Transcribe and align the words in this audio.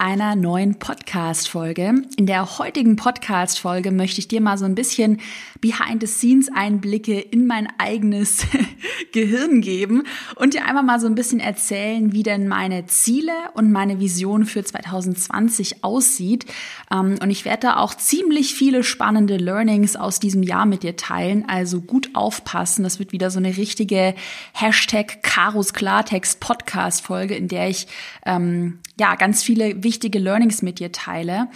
einer 0.00 0.36
neuen 0.36 0.78
Podcast-Folge. 0.78 2.02
In 2.16 2.26
der 2.26 2.58
heutigen 2.58 2.96
Podcast-Folge 2.96 3.90
möchte 3.90 4.20
ich 4.20 4.28
dir 4.28 4.40
mal 4.40 4.58
so 4.58 4.64
ein 4.64 4.74
bisschen 4.74 5.20
Behind-the-Scenes-Einblicke 5.60 7.18
in 7.18 7.46
mein 7.46 7.68
eigenes 7.78 8.46
Gehirn 9.12 9.60
geben 9.60 10.04
und 10.36 10.54
dir 10.54 10.66
einmal 10.66 10.82
mal 10.82 11.00
so 11.00 11.06
ein 11.06 11.14
bisschen 11.14 11.40
erzählen, 11.40 12.12
wie 12.12 12.22
denn 12.22 12.48
meine 12.48 12.86
Ziele 12.86 13.32
und 13.54 13.72
meine 13.72 14.00
Vision 14.00 14.44
für 14.44 14.64
2020 14.64 15.84
aussieht. 15.84 16.46
Ähm, 16.90 17.16
und 17.22 17.30
ich 17.30 17.44
werde 17.44 17.60
da 17.60 17.76
auch 17.76 17.94
ziemlich 17.94 18.54
viele 18.54 18.84
spannende 18.84 19.36
Learnings 19.36 19.96
aus 19.96 20.20
diesem 20.20 20.42
Jahr 20.42 20.66
mit 20.66 20.82
dir 20.82 20.96
teilen. 20.96 21.44
Also 21.48 21.80
gut 21.80 22.10
aufpassen. 22.14 22.82
Das 22.82 22.98
wird 22.98 23.12
wieder 23.12 23.30
so 23.30 23.38
eine 23.38 23.56
richtige 23.56 24.14
Hashtag 24.52 25.22
Karos 25.22 25.72
Klartext 25.72 26.40
Podcast 26.40 27.02
Folge, 27.02 27.34
in 27.34 27.48
der 27.48 27.68
ich 27.68 27.86
ähm, 28.26 28.80
ja 28.98 29.14
ganz 29.16 29.42
viele 29.42 29.82
wichtige 29.84 30.18
Learnings 30.18 30.62
mit 30.62 30.80
dir 30.80 30.90
teile. 30.90 31.48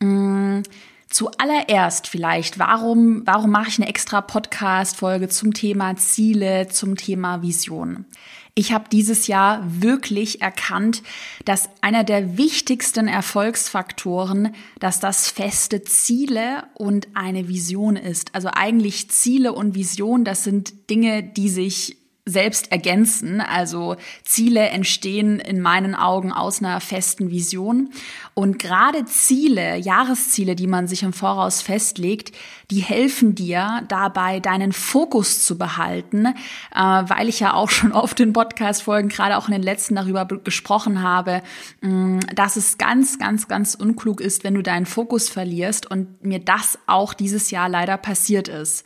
Mm, 0.00 0.62
Zuallererst 1.08 2.08
vielleicht, 2.08 2.58
warum, 2.58 3.22
warum 3.26 3.52
mache 3.52 3.68
ich 3.68 3.78
eine 3.78 3.88
extra 3.88 4.20
Podcast-Folge 4.20 5.28
zum 5.28 5.54
Thema 5.54 5.96
Ziele, 5.96 6.66
zum 6.68 6.96
Thema 6.96 7.42
Vision? 7.42 8.06
Ich 8.56 8.72
habe 8.72 8.86
dieses 8.90 9.28
Jahr 9.28 9.62
wirklich 9.66 10.40
erkannt, 10.40 11.02
dass 11.44 11.68
einer 11.80 12.02
der 12.02 12.38
wichtigsten 12.38 13.06
Erfolgsfaktoren, 13.06 14.54
dass 14.80 14.98
das 14.98 15.30
feste 15.30 15.82
Ziele 15.84 16.64
und 16.74 17.06
eine 17.14 17.48
Vision 17.48 17.96
ist. 17.96 18.34
Also 18.34 18.48
eigentlich 18.52 19.08
Ziele 19.10 19.52
und 19.52 19.74
Vision, 19.74 20.24
das 20.24 20.42
sind 20.42 20.90
Dinge, 20.90 21.22
die 21.22 21.50
sich 21.50 21.98
selbst 22.26 22.72
ergänzen. 22.72 23.40
Also 23.40 23.96
Ziele 24.24 24.68
entstehen 24.68 25.38
in 25.38 25.60
meinen 25.60 25.94
Augen 25.94 26.32
aus 26.32 26.60
einer 26.60 26.80
festen 26.80 27.30
Vision. 27.30 27.90
Und 28.34 28.58
gerade 28.58 29.04
Ziele, 29.04 29.76
Jahresziele, 29.76 30.56
die 30.56 30.66
man 30.66 30.88
sich 30.88 31.04
im 31.04 31.12
Voraus 31.12 31.62
festlegt, 31.62 32.36
die 32.72 32.80
helfen 32.80 33.36
dir 33.36 33.84
dabei, 33.88 34.40
deinen 34.40 34.72
Fokus 34.72 35.44
zu 35.44 35.56
behalten, 35.56 36.26
äh, 36.26 36.34
weil 36.74 37.28
ich 37.28 37.38
ja 37.38 37.54
auch 37.54 37.70
schon 37.70 37.92
oft 37.92 38.18
in 38.18 38.32
Podcast-Folgen, 38.32 39.08
gerade 39.08 39.36
auch 39.36 39.46
in 39.46 39.52
den 39.52 39.62
letzten, 39.62 39.94
darüber 39.94 40.26
gesprochen 40.26 41.02
habe, 41.02 41.42
mh, 41.80 42.20
dass 42.34 42.56
es 42.56 42.76
ganz, 42.76 43.20
ganz, 43.20 43.46
ganz 43.46 43.76
unklug 43.76 44.20
ist, 44.20 44.42
wenn 44.42 44.54
du 44.54 44.62
deinen 44.62 44.86
Fokus 44.86 45.28
verlierst 45.28 45.88
und 45.88 46.24
mir 46.24 46.40
das 46.40 46.76
auch 46.88 47.14
dieses 47.14 47.52
Jahr 47.52 47.68
leider 47.68 47.96
passiert 47.96 48.48
ist. 48.48 48.84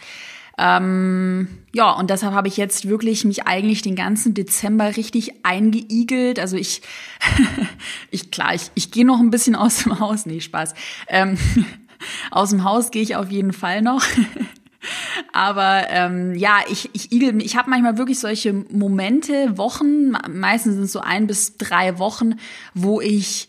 Ähm, 0.63 1.49
ja, 1.73 1.91
und 1.93 2.11
deshalb 2.11 2.35
habe 2.35 2.49
ich 2.49 2.59
jetzt 2.59 2.87
wirklich 2.87 3.25
mich 3.25 3.47
eigentlich 3.47 3.81
den 3.81 3.97
ganzen 3.97 4.35
Dezember 4.35 4.97
richtig 4.97 5.45
eingeigelt. 5.45 6.39
Also 6.39 6.57
ich, 6.57 6.83
ich 8.11 8.31
klar, 8.31 8.55
ich, 8.55 8.71
ich 8.75 8.91
gehe 8.91 9.07
noch 9.07 9.21
ein 9.21 9.31
bisschen 9.31 9.57
aus 9.57 9.85
dem 9.85 9.99
Haus. 9.99 10.27
Nee, 10.27 10.41
Spaß. 10.41 10.75
Ähm, 11.09 11.39
aus 12.31 12.51
dem 12.51 12.65
Haus 12.65 12.91
gehe 12.91 13.03
ich 13.03 13.17
auf 13.17 13.31
jeden 13.31 13.55
Fall 13.55 13.81
noch. 13.81 14.05
Aber 15.33 15.87
ähm, 15.89 16.35
ja, 16.35 16.59
ich, 16.69 16.91
ich 16.93 17.11
igel. 17.11 17.41
Ich 17.43 17.57
habe 17.57 17.71
manchmal 17.71 17.97
wirklich 17.97 18.19
solche 18.19 18.53
Momente, 18.53 19.57
Wochen, 19.57 20.13
meistens 20.29 20.75
sind 20.75 20.85
es 20.85 20.93
so 20.93 21.01
ein 21.01 21.27
bis 21.27 21.57
drei 21.57 21.99
Wochen, 21.99 22.35
wo 22.75 23.01
ich 23.01 23.49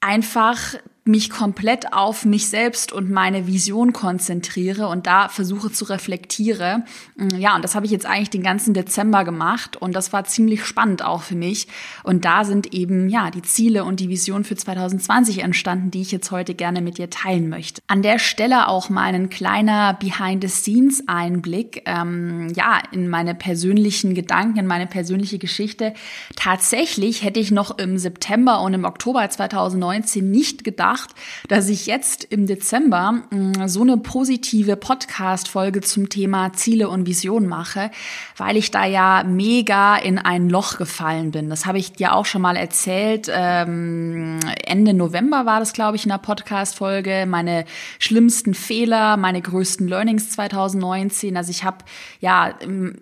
einfach 0.00 0.74
mich 1.06 1.30
komplett 1.30 1.92
auf 1.92 2.24
mich 2.24 2.48
selbst 2.48 2.92
und 2.92 3.10
meine 3.10 3.46
Vision 3.46 3.92
konzentriere 3.92 4.88
und 4.88 5.06
da 5.06 5.28
versuche 5.28 5.70
zu 5.70 5.84
reflektiere. 5.84 6.84
Mm, 7.16 7.36
ja, 7.38 7.54
und 7.54 7.62
das 7.62 7.76
habe 7.76 7.86
ich 7.86 7.92
jetzt 7.92 8.06
eigentlich 8.06 8.30
den 8.30 8.42
ganzen 8.42 8.74
Dezember 8.74 9.24
gemacht 9.24 9.76
und 9.76 9.94
das 9.94 10.12
war 10.12 10.24
ziemlich 10.24 10.64
spannend 10.64 11.04
auch 11.04 11.22
für 11.22 11.36
mich. 11.36 11.68
Und 12.02 12.24
da 12.24 12.44
sind 12.44 12.74
eben 12.74 13.08
ja 13.08 13.30
die 13.30 13.42
Ziele 13.42 13.84
und 13.84 14.00
die 14.00 14.08
Vision 14.08 14.42
für 14.42 14.56
2020 14.56 15.38
entstanden, 15.38 15.92
die 15.92 16.02
ich 16.02 16.10
jetzt 16.10 16.32
heute 16.32 16.54
gerne 16.54 16.80
mit 16.80 16.98
dir 16.98 17.08
teilen 17.08 17.48
möchte. 17.48 17.82
An 17.86 18.02
der 18.02 18.18
Stelle 18.18 18.66
auch 18.66 18.90
mal 18.90 19.14
ein 19.14 19.30
kleiner 19.30 19.94
Behind-the-Scenes-Einblick, 19.94 21.82
ähm, 21.86 22.52
ja, 22.54 22.80
in 22.90 23.08
meine 23.08 23.36
persönlichen 23.36 24.14
Gedanken, 24.14 24.58
in 24.58 24.66
meine 24.66 24.88
persönliche 24.88 25.38
Geschichte. 25.38 25.94
Tatsächlich 26.34 27.22
hätte 27.22 27.38
ich 27.38 27.52
noch 27.52 27.78
im 27.78 27.96
September 27.96 28.60
und 28.62 28.74
im 28.74 28.84
Oktober 28.84 29.28
2019 29.28 30.28
nicht 30.28 30.64
gedacht, 30.64 30.95
gedacht, 30.96 31.14
dass 31.48 31.68
ich 31.68 31.86
jetzt 31.86 32.24
im 32.24 32.46
Dezember 32.46 33.22
mm, 33.30 33.66
so 33.66 33.82
eine 33.82 33.96
positive 33.96 34.76
Podcast-Folge 34.76 35.80
zum 35.80 36.08
Thema 36.08 36.52
Ziele 36.52 36.88
und 36.88 37.06
Vision 37.06 37.46
mache, 37.46 37.90
weil 38.36 38.56
ich 38.56 38.70
da 38.70 38.84
ja 38.84 39.24
mega 39.24 39.96
in 39.96 40.18
ein 40.18 40.48
Loch 40.48 40.78
gefallen 40.78 41.30
bin. 41.30 41.50
Das 41.50 41.66
habe 41.66 41.78
ich 41.78 41.92
dir 41.92 42.14
auch 42.14 42.26
schon 42.26 42.42
mal 42.42 42.56
erzählt. 42.56 43.30
Ähm, 43.32 44.38
Ende 44.64 44.94
November 44.94 45.46
war 45.46 45.60
das, 45.60 45.72
glaube 45.72 45.96
ich, 45.96 46.04
in 46.04 46.10
der 46.10 46.18
Podcast-Folge. 46.18 47.26
Meine 47.28 47.64
schlimmsten 47.98 48.54
Fehler, 48.54 49.16
meine 49.16 49.42
größten 49.42 49.88
Learnings 49.88 50.30
2019. 50.30 51.36
Also 51.36 51.50
ich 51.50 51.64
habe 51.64 51.78
ja 52.20 52.54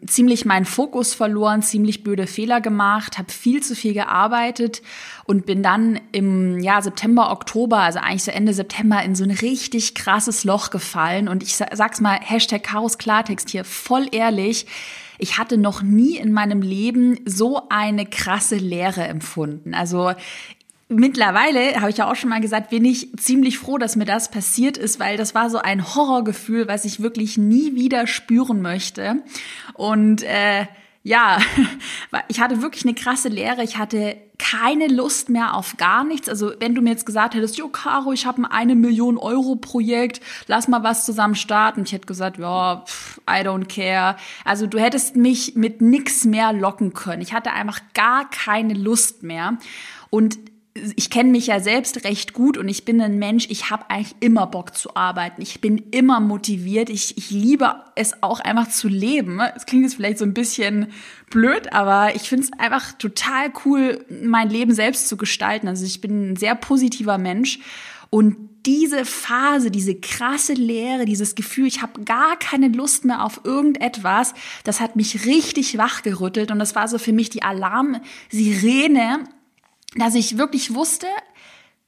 ziemlich 0.06 0.44
meinen 0.44 0.64
Fokus 0.64 1.14
verloren, 1.14 1.62
ziemlich 1.62 2.02
blöde 2.02 2.26
Fehler 2.26 2.60
gemacht, 2.60 3.18
habe 3.18 3.30
viel 3.30 3.62
zu 3.62 3.74
viel 3.74 3.94
gearbeitet 3.94 4.82
und 5.26 5.46
bin 5.46 5.62
dann 5.62 6.00
im 6.12 6.60
ja, 6.60 6.80
September, 6.82 7.30
Oktober, 7.30 7.78
also 7.78 7.98
eigentlich 7.98 8.24
so 8.24 8.30
Ende 8.30 8.52
September, 8.52 9.02
in 9.02 9.14
so 9.14 9.24
ein 9.24 9.30
richtig 9.30 9.94
krasses 9.94 10.44
Loch 10.44 10.70
gefallen. 10.70 11.28
Und 11.28 11.42
ich 11.42 11.56
sag's 11.56 12.00
mal, 12.00 12.18
Hashtag 12.20 12.62
Chaos 12.62 12.98
Klartext 12.98 13.50
hier, 13.50 13.64
voll 13.64 14.08
ehrlich. 14.12 14.66
Ich 15.18 15.38
hatte 15.38 15.56
noch 15.56 15.82
nie 15.82 16.16
in 16.16 16.32
meinem 16.32 16.60
Leben 16.60 17.18
so 17.24 17.68
eine 17.68 18.04
krasse 18.04 18.56
Leere 18.56 19.04
empfunden. 19.04 19.74
Also 19.74 20.12
Mittlerweile, 20.88 21.80
habe 21.80 21.88
ich 21.88 21.96
ja 21.96 22.10
auch 22.10 22.14
schon 22.14 22.28
mal 22.28 22.42
gesagt, 22.42 22.68
bin 22.68 22.84
ich 22.84 23.08
ziemlich 23.16 23.58
froh, 23.58 23.78
dass 23.78 23.96
mir 23.96 24.04
das 24.04 24.30
passiert 24.30 24.76
ist, 24.76 25.00
weil 25.00 25.16
das 25.16 25.34
war 25.34 25.48
so 25.48 25.58
ein 25.58 25.94
Horrorgefühl, 25.94 26.68
was 26.68 26.84
ich 26.84 27.00
wirklich 27.00 27.38
nie 27.38 27.74
wieder 27.74 28.06
spüren 28.06 28.60
möchte. 28.60 29.22
Und 29.72 30.22
äh, 30.22 30.66
ja, 31.02 31.38
ich 32.28 32.40
hatte 32.40 32.60
wirklich 32.60 32.84
eine 32.84 32.94
krasse 32.94 33.30
Lehre. 33.30 33.64
Ich 33.64 33.78
hatte 33.78 34.16
keine 34.38 34.88
Lust 34.88 35.28
mehr 35.28 35.54
auf 35.54 35.76
gar 35.76 36.04
nichts. 36.04 36.28
Also 36.28 36.52
wenn 36.58 36.74
du 36.74 36.82
mir 36.82 36.90
jetzt 36.90 37.06
gesagt 37.06 37.34
hättest, 37.34 37.56
jo 37.56 37.68
Caro, 37.68 38.12
ich 38.12 38.26
habe 38.26 38.42
ein 38.42 38.64
eine 38.64 38.74
Million 38.74 39.18
Euro 39.18 39.56
Projekt, 39.56 40.20
lass 40.46 40.68
mal 40.68 40.82
was 40.82 41.04
zusammen 41.04 41.34
starten. 41.34 41.82
Ich 41.84 41.92
hätte 41.92 42.06
gesagt, 42.06 42.38
ja, 42.38 42.84
I 43.28 43.46
don't 43.46 43.66
care. 43.66 44.16
Also 44.44 44.66
du 44.66 44.78
hättest 44.78 45.16
mich 45.16 45.54
mit 45.54 45.80
nix 45.80 46.24
mehr 46.24 46.52
locken 46.52 46.94
können. 46.94 47.22
Ich 47.22 47.34
hatte 47.34 47.52
einfach 47.52 47.80
gar 47.94 48.28
keine 48.30 48.74
Lust 48.74 49.22
mehr. 49.22 49.58
Und 50.10 50.38
ich 50.96 51.08
kenne 51.08 51.30
mich 51.30 51.46
ja 51.46 51.60
selbst 51.60 52.02
recht 52.04 52.32
gut 52.32 52.58
und 52.58 52.68
ich 52.68 52.84
bin 52.84 53.00
ein 53.00 53.16
Mensch, 53.16 53.46
ich 53.48 53.70
habe 53.70 53.90
eigentlich 53.90 54.16
immer 54.18 54.48
Bock 54.48 54.76
zu 54.76 54.96
arbeiten. 54.96 55.40
Ich 55.40 55.60
bin 55.60 55.78
immer 55.92 56.18
motiviert. 56.18 56.90
Ich, 56.90 57.16
ich 57.16 57.30
liebe 57.30 57.76
es 57.94 58.22
auch 58.24 58.40
einfach 58.40 58.68
zu 58.68 58.88
leben. 58.88 59.40
Es 59.54 59.66
klingt 59.66 59.84
jetzt 59.84 59.94
vielleicht 59.94 60.18
so 60.18 60.24
ein 60.24 60.34
bisschen 60.34 60.88
blöd, 61.30 61.72
aber 61.72 62.16
ich 62.16 62.22
finde 62.22 62.46
es 62.46 62.52
einfach 62.58 62.92
total 62.94 63.52
cool, 63.64 64.04
mein 64.22 64.50
Leben 64.50 64.74
selbst 64.74 65.08
zu 65.08 65.16
gestalten. 65.16 65.68
Also 65.68 65.84
ich 65.84 66.00
bin 66.00 66.32
ein 66.32 66.36
sehr 66.36 66.56
positiver 66.56 67.18
Mensch 67.18 67.60
und 68.10 68.36
diese 68.66 69.04
Phase, 69.04 69.70
diese 69.70 69.94
krasse 69.94 70.54
Leere, 70.54 71.04
dieses 71.04 71.36
Gefühl, 71.36 71.66
ich 71.66 71.82
habe 71.82 72.02
gar 72.02 72.36
keine 72.36 72.68
Lust 72.68 73.04
mehr 73.04 73.22
auf 73.22 73.42
irgendetwas, 73.44 74.34
das 74.64 74.80
hat 74.80 74.96
mich 74.96 75.26
richtig 75.26 75.76
wachgerüttelt 75.78 76.50
und 76.50 76.58
das 76.58 76.74
war 76.74 76.88
so 76.88 76.98
für 76.98 77.12
mich 77.12 77.30
die 77.30 77.42
Alarmsirene 77.42 79.24
dass 79.96 80.14
ich 80.14 80.38
wirklich 80.38 80.74
wusste, 80.74 81.06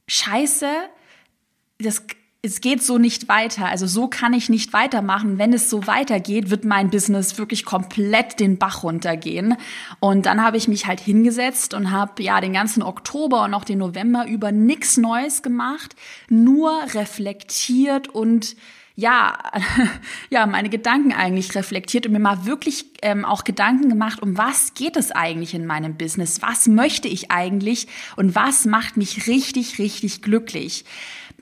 scheiße, 0.06 0.68
das, 1.78 2.04
es 2.42 2.60
geht 2.60 2.82
so 2.82 2.98
nicht 2.98 3.28
weiter. 3.28 3.66
Also 3.66 3.86
so 3.86 4.08
kann 4.08 4.32
ich 4.32 4.48
nicht 4.48 4.72
weitermachen. 4.72 5.38
Wenn 5.38 5.52
es 5.52 5.68
so 5.68 5.86
weitergeht, 5.86 6.50
wird 6.50 6.64
mein 6.64 6.90
Business 6.90 7.38
wirklich 7.38 7.64
komplett 7.64 8.40
den 8.40 8.58
Bach 8.58 8.82
runtergehen. 8.82 9.56
Und 10.00 10.26
dann 10.26 10.42
habe 10.42 10.56
ich 10.56 10.68
mich 10.68 10.86
halt 10.86 11.00
hingesetzt 11.00 11.74
und 11.74 11.90
habe 11.90 12.22
ja 12.22 12.40
den 12.40 12.52
ganzen 12.52 12.82
Oktober 12.82 13.44
und 13.44 13.54
auch 13.54 13.64
den 13.64 13.78
November 13.78 14.26
über 14.26 14.52
nichts 14.52 14.96
Neues 14.96 15.42
gemacht, 15.42 15.96
nur 16.28 16.72
reflektiert 16.94 18.08
und 18.08 18.56
ja, 18.96 19.38
ja, 20.30 20.46
meine 20.46 20.70
Gedanken 20.70 21.12
eigentlich 21.12 21.54
reflektiert 21.54 22.06
und 22.06 22.12
mir 22.12 22.18
mal 22.18 22.46
wirklich 22.46 22.86
ähm, 23.02 23.24
auch 23.24 23.44
Gedanken 23.44 23.90
gemacht, 23.90 24.22
um 24.22 24.36
was 24.38 24.74
geht 24.74 24.96
es 24.96 25.12
eigentlich 25.12 25.54
in 25.54 25.66
meinem 25.66 25.96
Business? 25.96 26.40
Was 26.42 26.66
möchte 26.66 27.06
ich 27.06 27.30
eigentlich 27.30 27.86
und 28.16 28.34
was 28.34 28.64
macht 28.64 28.96
mich 28.96 29.26
richtig, 29.26 29.78
richtig 29.78 30.22
glücklich? 30.22 30.86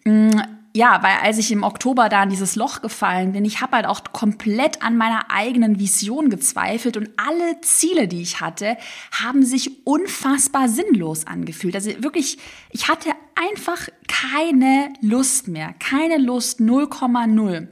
Mm, 0.04 0.40
ja, 0.76 1.00
weil 1.04 1.18
als 1.22 1.38
ich 1.38 1.52
im 1.52 1.62
Oktober 1.62 2.08
da 2.08 2.24
in 2.24 2.30
dieses 2.30 2.56
Loch 2.56 2.82
gefallen 2.82 3.32
bin, 3.32 3.44
ich 3.44 3.60
habe 3.60 3.76
halt 3.76 3.86
auch 3.86 4.02
komplett 4.12 4.82
an 4.82 4.96
meiner 4.96 5.30
eigenen 5.30 5.78
Vision 5.78 6.30
gezweifelt 6.30 6.96
und 6.96 7.10
alle 7.16 7.60
Ziele, 7.60 8.08
die 8.08 8.20
ich 8.20 8.40
hatte, 8.40 8.76
haben 9.12 9.44
sich 9.44 9.86
unfassbar 9.86 10.68
sinnlos 10.68 11.28
angefühlt. 11.28 11.76
Also 11.76 11.90
wirklich, 12.02 12.38
ich 12.70 12.88
hatte 12.88 13.10
einfach 13.36 13.88
keine 14.08 14.92
Lust 15.00 15.46
mehr, 15.46 15.74
keine 15.78 16.18
Lust 16.18 16.58
0,0. 16.58 17.68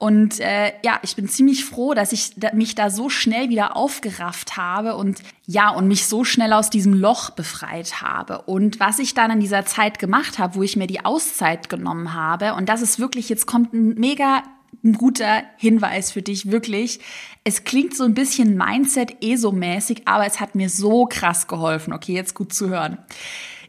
Und 0.00 0.40
äh, 0.40 0.72
ja, 0.82 0.98
ich 1.02 1.14
bin 1.14 1.28
ziemlich 1.28 1.66
froh, 1.66 1.92
dass 1.92 2.12
ich 2.12 2.32
mich 2.54 2.74
da 2.74 2.88
so 2.88 3.10
schnell 3.10 3.50
wieder 3.50 3.76
aufgerafft 3.76 4.56
habe 4.56 4.96
und 4.96 5.20
ja, 5.44 5.68
und 5.68 5.88
mich 5.88 6.06
so 6.06 6.24
schnell 6.24 6.54
aus 6.54 6.70
diesem 6.70 6.94
Loch 6.94 7.28
befreit 7.28 8.00
habe. 8.00 8.40
Und 8.40 8.80
was 8.80 8.98
ich 8.98 9.12
dann 9.12 9.30
in 9.30 9.40
dieser 9.40 9.66
Zeit 9.66 9.98
gemacht 9.98 10.38
habe, 10.38 10.54
wo 10.54 10.62
ich 10.62 10.74
mir 10.74 10.86
die 10.86 11.04
Auszeit 11.04 11.68
genommen 11.68 12.14
habe, 12.14 12.54
und 12.54 12.70
das 12.70 12.80
ist 12.80 12.98
wirklich, 12.98 13.28
jetzt 13.28 13.46
kommt 13.46 13.74
ein 13.74 13.94
mega 13.96 14.42
ein 14.82 14.94
guter 14.94 15.42
Hinweis 15.58 16.12
für 16.12 16.22
dich, 16.22 16.50
wirklich. 16.50 17.00
Es 17.44 17.64
klingt 17.64 17.94
so 17.94 18.04
ein 18.04 18.14
bisschen 18.14 18.56
Mindset-ESO-mäßig, 18.56 20.02
aber 20.06 20.24
es 20.24 20.40
hat 20.40 20.54
mir 20.54 20.70
so 20.70 21.04
krass 21.04 21.46
geholfen. 21.46 21.92
Okay, 21.92 22.14
jetzt 22.14 22.34
gut 22.34 22.54
zu 22.54 22.70
hören. 22.70 22.96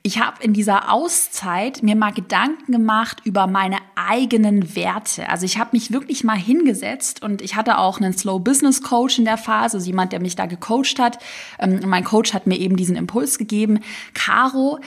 Ich 0.04 0.20
habe 0.20 0.44
in 0.44 0.54
dieser 0.54 0.92
Auszeit 0.92 1.84
mir 1.84 1.96
mal 1.96 2.12
Gedanken 2.12 2.72
gemacht 2.72 3.20
über 3.24 3.46
meine 3.46 3.78
eigenen 3.96 4.76
Werte. 4.76 5.30
Also 5.30 5.46
ich 5.46 5.60
habe 5.60 5.70
mich 5.74 5.92
wirklich 5.92 6.24
mal 6.24 6.38
hingesetzt 6.38 7.22
und 7.22 7.44
ich 7.44 7.56
hatte 7.56 7.78
auch 7.78 8.02
einen 8.02 8.18
Slow 8.18 8.40
Business 8.40 8.82
Coach 8.82 9.20
in 9.20 9.26
der 9.26 9.38
Phase, 9.38 9.78
also 9.78 9.86
jemand, 9.86 10.12
der 10.12 10.20
mich 10.20 10.36
da 10.36 10.48
gecoacht 10.48 10.98
hat. 10.98 11.20
Ähm, 11.60 11.82
mein 11.86 12.04
Coach 12.04 12.34
hat 12.34 12.48
mir 12.48 12.58
eben 12.58 12.78
diesen 12.78 12.96
Impuls 12.96 13.38
gegeben. 13.38 13.82
Caro, 14.16 14.80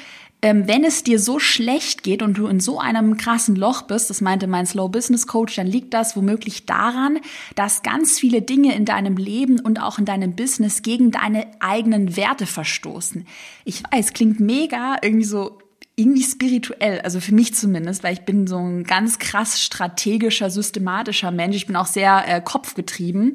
ähm, 0.45 0.69
wenn 0.69 0.85
es 0.85 1.03
dir 1.03 1.19
so 1.19 1.39
schlecht 1.39 2.03
geht 2.03 2.21
und 2.21 2.37
du 2.37 2.49
in 2.49 2.61
so 2.61 2.79
einem 2.79 3.17
krassen 3.17 3.57
Loch 3.57 3.81
bist, 3.81 4.11
das 4.11 4.21
meinte 4.21 4.47
mein 4.47 4.67
Slow 4.67 4.91
Business 4.91 5.27
Coach, 5.27 5.57
dann 5.57 5.67
liegt 5.67 5.95
das 5.95 6.17
womöglich 6.17 6.67
daran, 6.67 7.19
dass 7.55 7.83
ganz 7.83 8.19
viele 8.21 8.43
Dinge 8.43 8.75
in 8.75 8.85
deinem 8.85 9.17
Leben 9.17 9.59
und 9.59 9.81
auch 9.81 9.99
in 9.99 10.05
deinem 10.05 10.37
Business 10.37 10.83
gegen 10.83 11.11
deine 11.11 11.47
eigenen 11.61 12.19
Werte 12.19 12.45
verstoßen. 12.45 13.27
Ich 13.65 13.83
weiß, 13.91 14.13
klingt 14.13 14.39
mega 14.39 14.99
irgendwie 15.01 15.25
so 15.25 15.57
irgendwie 15.97 16.25
spirituell, 16.25 17.01
also 17.01 17.21
für 17.21 17.35
mich 17.35 17.55
zumindest, 17.55 18.05
weil 18.05 18.13
ich 18.13 18.27
bin 18.27 18.47
so 18.47 18.59
ein 18.59 18.85
ganz 18.85 19.19
krass 19.19 19.63
strategischer, 19.63 20.51
systematischer 20.51 21.31
Mensch. 21.31 21.57
Ich 21.57 21.67
bin 21.67 21.77
auch 21.77 21.87
sehr 21.87 22.23
äh, 22.29 22.43
kopfgetrieben 22.43 23.33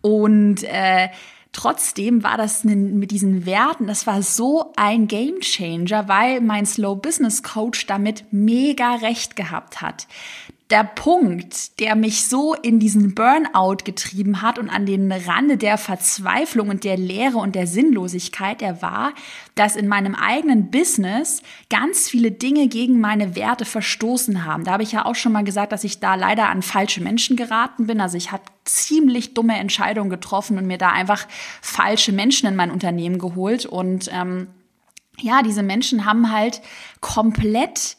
und 0.00 0.62
äh, 0.62 1.08
Trotzdem 1.56 2.22
war 2.22 2.36
das 2.36 2.64
mit 2.64 3.10
diesen 3.10 3.46
Werten, 3.46 3.86
das 3.86 4.06
war 4.06 4.20
so 4.20 4.74
ein 4.76 5.08
Game 5.08 5.40
Changer, 5.40 6.06
weil 6.06 6.42
mein 6.42 6.66
Slow 6.66 6.96
Business 7.00 7.42
Coach 7.42 7.86
damit 7.86 8.24
mega 8.30 8.96
recht 8.96 9.36
gehabt 9.36 9.80
hat 9.80 10.06
der 10.70 10.82
Punkt, 10.82 11.78
der 11.78 11.94
mich 11.94 12.26
so 12.26 12.54
in 12.54 12.80
diesen 12.80 13.14
Burnout 13.14 13.84
getrieben 13.84 14.42
hat 14.42 14.58
und 14.58 14.68
an 14.68 14.84
den 14.84 15.12
Rande 15.12 15.56
der 15.56 15.78
Verzweiflung 15.78 16.70
und 16.70 16.82
der 16.82 16.96
Leere 16.96 17.38
und 17.38 17.54
der 17.54 17.68
Sinnlosigkeit, 17.68 18.60
der 18.60 18.82
war, 18.82 19.12
dass 19.54 19.76
in 19.76 19.86
meinem 19.86 20.16
eigenen 20.16 20.72
Business 20.72 21.40
ganz 21.70 22.08
viele 22.08 22.32
Dinge 22.32 22.66
gegen 22.66 23.00
meine 23.00 23.36
Werte 23.36 23.64
verstoßen 23.64 24.44
haben. 24.44 24.64
Da 24.64 24.72
habe 24.72 24.82
ich 24.82 24.90
ja 24.90 25.04
auch 25.04 25.14
schon 25.14 25.32
mal 25.32 25.44
gesagt, 25.44 25.70
dass 25.70 25.84
ich 25.84 26.00
da 26.00 26.16
leider 26.16 26.48
an 26.48 26.62
falsche 26.62 27.00
Menschen 27.00 27.36
geraten 27.36 27.86
bin. 27.86 28.00
Also 28.00 28.16
ich 28.16 28.32
habe 28.32 28.42
ziemlich 28.64 29.34
dumme 29.34 29.56
Entscheidungen 29.56 30.10
getroffen 30.10 30.58
und 30.58 30.66
mir 30.66 30.78
da 30.78 30.90
einfach 30.90 31.28
falsche 31.62 32.10
Menschen 32.10 32.48
in 32.48 32.56
mein 32.56 32.72
Unternehmen 32.72 33.20
geholt. 33.20 33.66
Und 33.66 34.10
ähm, 34.12 34.48
ja, 35.20 35.42
diese 35.42 35.62
Menschen 35.62 36.04
haben 36.04 36.32
halt 36.32 36.60
komplett 37.00 37.96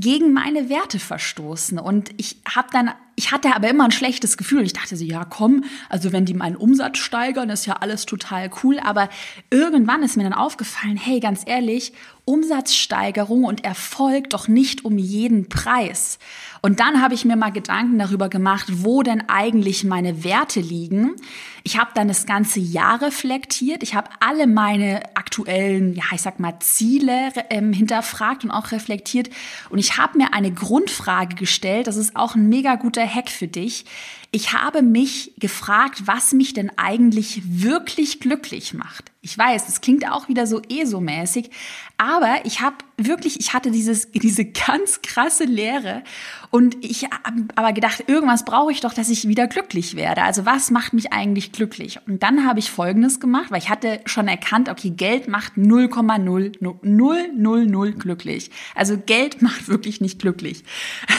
gegen 0.00 0.32
meine 0.32 0.68
Werte 0.68 0.98
verstoßen. 0.98 1.78
Und 1.78 2.10
ich 2.16 2.36
habe 2.48 2.68
dann, 2.72 2.90
ich 3.16 3.32
hatte 3.32 3.54
aber 3.54 3.68
immer 3.68 3.84
ein 3.84 3.92
schlechtes 3.92 4.36
Gefühl. 4.36 4.62
Ich 4.62 4.72
dachte 4.72 4.96
so, 4.96 5.04
ja, 5.04 5.24
komm, 5.24 5.64
also 5.88 6.12
wenn 6.12 6.24
die 6.24 6.34
meinen 6.34 6.56
Umsatz 6.56 6.98
steigern, 6.98 7.50
ist 7.50 7.66
ja 7.66 7.74
alles 7.74 8.06
total 8.06 8.50
cool. 8.62 8.80
Aber 8.80 9.10
irgendwann 9.50 10.02
ist 10.02 10.16
mir 10.16 10.24
dann 10.24 10.32
aufgefallen, 10.32 10.96
hey, 10.96 11.20
ganz 11.20 11.42
ehrlich, 11.46 11.92
Umsatzsteigerung 12.24 13.44
und 13.44 13.64
Erfolg 13.64 14.30
doch 14.30 14.48
nicht 14.48 14.84
um 14.84 14.98
jeden 14.98 15.48
Preis. 15.48 16.18
Und 16.62 16.80
dann 16.80 17.02
habe 17.02 17.14
ich 17.14 17.24
mir 17.24 17.36
mal 17.36 17.52
Gedanken 17.52 17.98
darüber 17.98 18.28
gemacht, 18.28 18.66
wo 18.70 19.02
denn 19.02 19.28
eigentlich 19.28 19.84
meine 19.84 20.24
Werte 20.24 20.60
liegen. 20.60 21.16
Ich 21.62 21.78
habe 21.78 21.90
dann 21.94 22.08
das 22.08 22.26
ganze 22.26 22.60
Jahr 22.60 23.00
reflektiert. 23.00 23.82
Ich 23.82 23.94
habe 23.94 24.10
alle 24.20 24.46
meine 24.46 25.16
aktuellen, 25.16 25.94
ja, 25.94 26.04
ich 26.12 26.20
sag 26.20 26.38
mal, 26.38 26.58
Ziele 26.60 27.32
ähm, 27.48 27.72
hinterfragt 27.72 28.44
und 28.44 28.50
auch 28.50 28.72
reflektiert. 28.72 29.30
Und 29.70 29.78
ich 29.78 29.96
habe 29.96 30.18
mir 30.18 30.34
eine 30.34 30.52
Grundfrage 30.52 31.34
gestellt. 31.34 31.86
Das 31.86 31.96
ist 31.96 32.16
auch 32.16 32.34
ein 32.34 32.48
mega 32.48 32.74
guter 32.76 33.06
Hack 33.06 33.30
für 33.30 33.48
dich. 33.48 33.84
Ich 34.32 34.52
habe 34.52 34.82
mich 34.82 35.32
gefragt, 35.38 36.06
was 36.06 36.32
mich 36.32 36.52
denn 36.52 36.70
eigentlich 36.76 37.42
wirklich 37.44 38.20
glücklich 38.20 38.74
macht. 38.74 39.10
Ich 39.22 39.36
weiß, 39.36 39.66
das 39.66 39.80
klingt 39.80 40.08
auch 40.08 40.28
wieder 40.28 40.46
so 40.46 40.62
ESO-mäßig, 40.62 41.50
aber 41.98 42.36
ich 42.44 42.60
habe 42.60 42.76
wirklich, 42.96 43.40
ich 43.40 43.52
hatte 43.52 43.72
dieses, 43.72 44.08
diese 44.12 44.44
ganz 44.44 45.02
krasse 45.02 45.44
Lehre 45.44 46.04
und 46.50 46.76
ich 46.84 47.04
habe 47.04 47.48
aber 47.56 47.72
gedacht, 47.72 48.04
irgendwas 48.06 48.44
brauche 48.44 48.70
ich 48.70 48.80
doch, 48.80 48.94
dass 48.94 49.08
ich 49.08 49.26
wieder 49.26 49.48
glücklich 49.48 49.96
werde. 49.96 50.22
Also 50.22 50.46
was 50.46 50.70
macht 50.70 50.92
mich 50.92 51.12
eigentlich 51.12 51.50
glücklich? 51.50 51.98
Und 52.06 52.22
dann 52.22 52.46
habe 52.46 52.60
ich 52.60 52.70
Folgendes 52.70 53.18
gemacht, 53.18 53.50
weil 53.50 53.58
ich 53.58 53.68
hatte 53.68 54.00
schon 54.06 54.28
erkannt, 54.28 54.68
okay, 54.68 54.90
Geld 54.90 55.26
macht 55.26 55.56
0,000 55.56 57.98
glücklich. 57.98 58.50
Also 58.76 58.96
Geld 58.96 59.42
macht 59.42 59.66
wirklich 59.66 60.00
nicht 60.00 60.20
glücklich. 60.20 60.62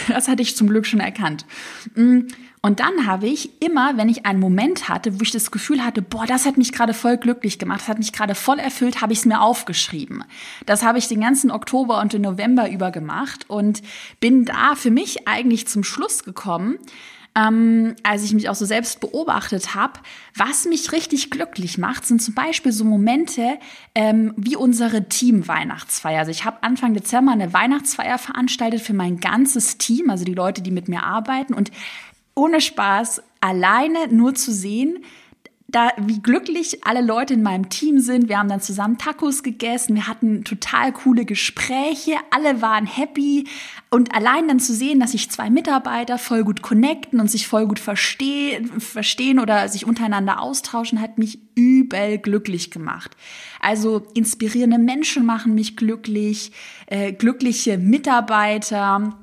Das 0.07 0.29
hatte 0.29 0.41
ich 0.41 0.55
zum 0.55 0.69
Glück 0.69 0.85
schon 0.85 1.01
erkannt. 1.01 1.45
Und 2.63 2.79
dann 2.79 3.07
habe 3.07 3.27
ich 3.27 3.59
immer, 3.59 3.97
wenn 3.97 4.07
ich 4.07 4.27
einen 4.27 4.39
Moment 4.39 4.87
hatte, 4.87 5.19
wo 5.19 5.23
ich 5.23 5.31
das 5.31 5.49
Gefühl 5.49 5.83
hatte, 5.83 6.03
boah, 6.03 6.27
das 6.27 6.45
hat 6.45 6.57
mich 6.57 6.71
gerade 6.71 6.93
voll 6.93 7.17
glücklich 7.17 7.57
gemacht, 7.57 7.81
das 7.81 7.87
hat 7.87 7.97
mich 7.97 8.13
gerade 8.13 8.35
voll 8.35 8.59
erfüllt, 8.59 9.01
habe 9.01 9.13
ich 9.13 9.19
es 9.19 9.25
mir 9.25 9.41
aufgeschrieben. 9.41 10.23
Das 10.67 10.83
habe 10.83 10.99
ich 10.99 11.07
den 11.07 11.21
ganzen 11.21 11.49
Oktober 11.49 11.99
und 11.99 12.13
den 12.13 12.21
November 12.21 12.69
über 12.69 12.91
gemacht 12.91 13.49
und 13.49 13.81
bin 14.19 14.45
da 14.45 14.75
für 14.75 14.91
mich 14.91 15.27
eigentlich 15.27 15.67
zum 15.67 15.83
Schluss 15.83 16.23
gekommen, 16.23 16.77
ähm, 17.33 17.95
als 18.03 18.23
ich 18.23 18.33
mich 18.33 18.49
auch 18.49 18.55
so 18.55 18.65
selbst 18.65 18.99
beobachtet 18.99 19.73
habe, 19.73 19.93
was 20.35 20.65
mich 20.65 20.91
richtig 20.91 21.31
glücklich 21.31 21.77
macht, 21.77 22.05
sind 22.05 22.21
zum 22.21 22.33
Beispiel 22.33 22.73
so 22.73 22.83
Momente 22.83 23.57
ähm, 23.95 24.33
wie 24.35 24.57
unsere 24.57 25.07
Team-Weihnachtsfeier. 25.07 26.19
Also 26.19 26.31
ich 26.31 26.43
habe 26.43 26.61
Anfang 26.61 26.93
Dezember 26.93 27.31
eine 27.31 27.53
Weihnachtsfeier 27.53 28.17
veranstaltet 28.17 28.81
für 28.81 28.93
mein 28.93 29.19
ganzes 29.19 29.77
Team, 29.77 30.09
also 30.09 30.25
die 30.25 30.33
Leute, 30.33 30.61
die 30.61 30.71
mit 30.71 30.89
mir 30.89 31.03
arbeiten 31.03 31.53
und 31.53 31.71
ohne 32.35 32.61
Spaß, 32.61 33.21
alleine 33.39 34.07
nur 34.09 34.35
zu 34.35 34.51
sehen, 34.51 35.03
da, 35.71 35.89
wie 35.97 36.21
glücklich 36.21 36.85
alle 36.85 37.01
Leute 37.01 37.33
in 37.33 37.43
meinem 37.43 37.69
Team 37.69 37.99
sind. 37.99 38.27
Wir 38.27 38.37
haben 38.37 38.49
dann 38.49 38.59
zusammen 38.61 38.97
Tacos 38.97 39.41
gegessen, 39.41 39.95
wir 39.95 40.07
hatten 40.07 40.43
total 40.43 40.91
coole 40.91 41.25
Gespräche, 41.25 42.15
alle 42.29 42.61
waren 42.61 42.85
happy. 42.85 43.47
Und 43.89 44.13
allein 44.13 44.47
dann 44.47 44.59
zu 44.59 44.73
sehen, 44.73 44.99
dass 44.99 45.13
sich 45.13 45.29
zwei 45.29 45.49
Mitarbeiter 45.49 46.17
voll 46.17 46.43
gut 46.43 46.61
connecten 46.61 47.19
und 47.19 47.31
sich 47.31 47.47
voll 47.47 47.67
gut 47.67 47.79
verstehen, 47.79 48.81
verstehen 48.81 49.39
oder 49.39 49.67
sich 49.69 49.85
untereinander 49.85 50.41
austauschen, 50.41 51.01
hat 51.01 51.17
mich 51.17 51.39
übel 51.55 52.17
glücklich 52.17 52.71
gemacht. 52.71 53.15
Also 53.61 54.05
inspirierende 54.13 54.77
Menschen 54.77 55.25
machen 55.25 55.55
mich 55.55 55.77
glücklich, 55.77 56.51
äh, 56.87 57.13
glückliche 57.13 57.77
Mitarbeiter. 57.77 59.17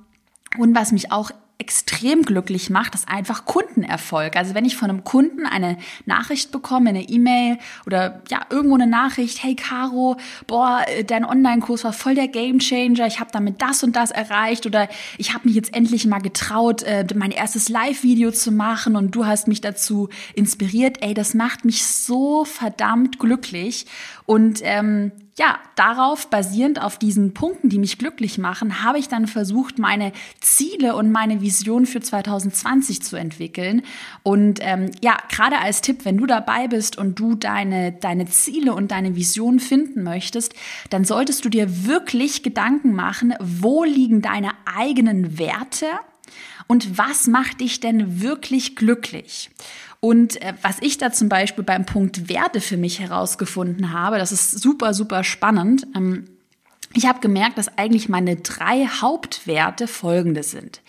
Und 0.56 0.74
was 0.74 0.92
mich 0.92 1.12
auch 1.12 1.30
extrem 1.60 2.22
glücklich 2.22 2.70
macht, 2.70 2.94
ist 2.94 3.08
einfach 3.08 3.44
Kundenerfolg. 3.44 4.36
Also 4.36 4.54
wenn 4.54 4.64
ich 4.64 4.76
von 4.76 4.90
einem 4.90 5.02
Kunden 5.02 5.44
eine 5.44 5.76
Nachricht 6.06 6.52
bekomme, 6.52 6.90
eine 6.90 7.02
E-Mail 7.02 7.58
oder 7.84 8.22
ja, 8.30 8.42
irgendwo 8.48 8.76
eine 8.76 8.86
Nachricht, 8.86 9.42
hey 9.42 9.56
Caro, 9.56 10.16
boah, 10.46 10.84
dein 11.08 11.24
Online-Kurs 11.24 11.82
war 11.82 11.92
voll 11.92 12.14
der 12.14 12.28
Gamechanger, 12.28 13.08
ich 13.08 13.18
habe 13.18 13.30
damit 13.32 13.60
das 13.60 13.82
und 13.82 13.96
das 13.96 14.12
erreicht 14.12 14.66
oder 14.66 14.88
ich 15.18 15.34
habe 15.34 15.48
mich 15.48 15.56
jetzt 15.56 15.74
endlich 15.74 16.06
mal 16.06 16.20
getraut, 16.20 16.84
äh, 16.84 17.04
mein 17.16 17.32
erstes 17.32 17.68
Live-Video 17.68 18.30
zu 18.30 18.52
machen 18.52 18.94
und 18.94 19.16
du 19.16 19.26
hast 19.26 19.48
mich 19.48 19.60
dazu 19.60 20.10
inspiriert, 20.34 20.98
ey, 21.00 21.12
das 21.12 21.34
macht 21.34 21.64
mich 21.64 21.84
so 21.84 22.44
verdammt 22.44 23.18
glücklich 23.18 23.86
und 24.26 24.60
ähm, 24.62 25.10
ja, 25.38 25.60
darauf 25.76 26.30
basierend 26.30 26.82
auf 26.82 26.98
diesen 26.98 27.32
Punkten, 27.32 27.68
die 27.68 27.78
mich 27.78 27.96
glücklich 27.96 28.38
machen, 28.38 28.82
habe 28.82 28.98
ich 28.98 29.08
dann 29.08 29.28
versucht, 29.28 29.78
meine 29.78 30.12
Ziele 30.40 30.96
und 30.96 31.12
meine 31.12 31.40
Vision 31.40 31.86
für 31.86 32.00
2020 32.00 33.02
zu 33.02 33.14
entwickeln. 33.14 33.82
Und 34.24 34.58
ähm, 34.62 34.90
ja, 35.00 35.16
gerade 35.30 35.58
als 35.60 35.80
Tipp, 35.80 36.04
wenn 36.04 36.16
du 36.16 36.26
dabei 36.26 36.66
bist 36.66 36.98
und 36.98 37.20
du 37.20 37.36
deine, 37.36 37.92
deine 37.92 38.26
Ziele 38.26 38.74
und 38.74 38.90
deine 38.90 39.14
Vision 39.14 39.60
finden 39.60 40.02
möchtest, 40.02 40.54
dann 40.90 41.04
solltest 41.04 41.44
du 41.44 41.48
dir 41.48 41.86
wirklich 41.86 42.42
Gedanken 42.42 42.92
machen, 42.92 43.32
wo 43.38 43.84
liegen 43.84 44.22
deine 44.22 44.50
eigenen 44.76 45.38
Werte 45.38 45.86
und 46.66 46.98
was 46.98 47.28
macht 47.28 47.60
dich 47.60 47.80
denn 47.80 48.20
wirklich 48.20 48.76
glücklich? 48.76 49.50
Und 50.00 50.40
äh, 50.42 50.54
was 50.62 50.78
ich 50.80 50.98
da 50.98 51.12
zum 51.12 51.28
Beispiel 51.28 51.64
beim 51.64 51.84
Punkt 51.84 52.28
Werte 52.28 52.60
für 52.60 52.76
mich 52.76 53.00
herausgefunden 53.00 53.92
habe, 53.92 54.18
das 54.18 54.32
ist 54.32 54.60
super, 54.60 54.94
super 54.94 55.24
spannend. 55.24 55.86
Ähm, 55.96 56.26
ich 56.94 57.06
habe 57.06 57.20
gemerkt, 57.20 57.58
dass 57.58 57.76
eigentlich 57.76 58.08
meine 58.08 58.36
drei 58.36 58.86
Hauptwerte 58.86 59.88
folgende 59.88 60.42
sind. 60.42 60.80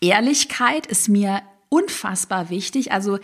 Ehrlichkeit 0.00 0.86
ist 0.86 1.08
mir 1.08 1.42
unfassbar 1.68 2.50
wichtig. 2.50 2.92
Also 2.92 3.18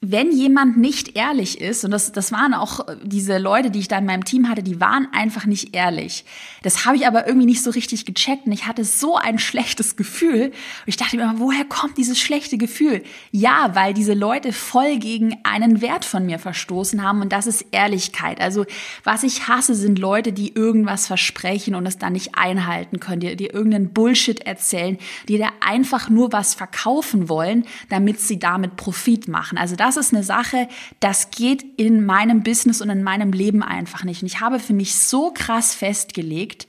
wenn 0.00 0.30
jemand 0.30 0.76
nicht 0.76 1.16
ehrlich 1.16 1.60
ist, 1.60 1.84
und 1.84 1.90
das, 1.90 2.12
das 2.12 2.30
waren 2.30 2.54
auch 2.54 2.86
diese 3.02 3.36
Leute, 3.36 3.72
die 3.72 3.80
ich 3.80 3.88
da 3.88 3.98
in 3.98 4.06
meinem 4.06 4.24
Team 4.24 4.48
hatte, 4.48 4.62
die 4.62 4.80
waren 4.80 5.08
einfach 5.12 5.44
nicht 5.44 5.74
ehrlich. 5.74 6.24
Das 6.62 6.84
habe 6.84 6.96
ich 6.96 7.04
aber 7.04 7.26
irgendwie 7.26 7.46
nicht 7.46 7.64
so 7.64 7.70
richtig 7.70 8.04
gecheckt 8.04 8.46
und 8.46 8.52
ich 8.52 8.66
hatte 8.66 8.84
so 8.84 9.16
ein 9.16 9.40
schlechtes 9.40 9.96
Gefühl. 9.96 10.46
Und 10.46 10.86
ich 10.86 10.96
dachte 10.96 11.16
mir 11.16 11.24
immer, 11.24 11.40
woher 11.40 11.64
kommt 11.64 11.98
dieses 11.98 12.20
schlechte 12.20 12.58
Gefühl? 12.58 13.02
Ja, 13.32 13.74
weil 13.74 13.92
diese 13.92 14.14
Leute 14.14 14.52
voll 14.52 14.98
gegen 14.98 15.36
einen 15.42 15.80
Wert 15.80 16.04
von 16.04 16.26
mir 16.26 16.38
verstoßen 16.38 17.02
haben 17.02 17.20
und 17.20 17.32
das 17.32 17.48
ist 17.48 17.66
Ehrlichkeit. 17.72 18.40
Also 18.40 18.66
was 19.02 19.24
ich 19.24 19.48
hasse, 19.48 19.74
sind 19.74 19.98
Leute, 19.98 20.32
die 20.32 20.54
irgendwas 20.54 21.08
versprechen 21.08 21.74
und 21.74 21.86
es 21.86 21.98
dann 21.98 22.12
nicht 22.12 22.36
einhalten 22.36 23.00
können, 23.00 23.18
die, 23.18 23.34
die 23.34 23.46
irgendeinen 23.46 23.92
Bullshit 23.92 24.46
erzählen, 24.46 24.96
die 25.26 25.38
da 25.38 25.48
einfach 25.58 26.08
nur 26.08 26.30
was 26.30 26.54
verkaufen 26.54 27.28
wollen, 27.28 27.66
damit 27.88 28.20
sie 28.20 28.38
damit 28.38 28.76
Profit 28.76 29.26
machen. 29.26 29.58
Also 29.58 29.74
das 29.74 29.87
das 29.88 29.96
ist 29.96 30.12
eine 30.12 30.22
Sache, 30.22 30.68
das 31.00 31.30
geht 31.30 31.64
in 31.78 32.04
meinem 32.04 32.42
Business 32.42 32.82
und 32.82 32.90
in 32.90 33.02
meinem 33.02 33.32
Leben 33.32 33.62
einfach 33.62 34.04
nicht. 34.04 34.20
Und 34.20 34.26
ich 34.26 34.40
habe 34.40 34.60
für 34.60 34.74
mich 34.74 34.94
so 34.96 35.30
krass 35.32 35.74
festgelegt, 35.74 36.68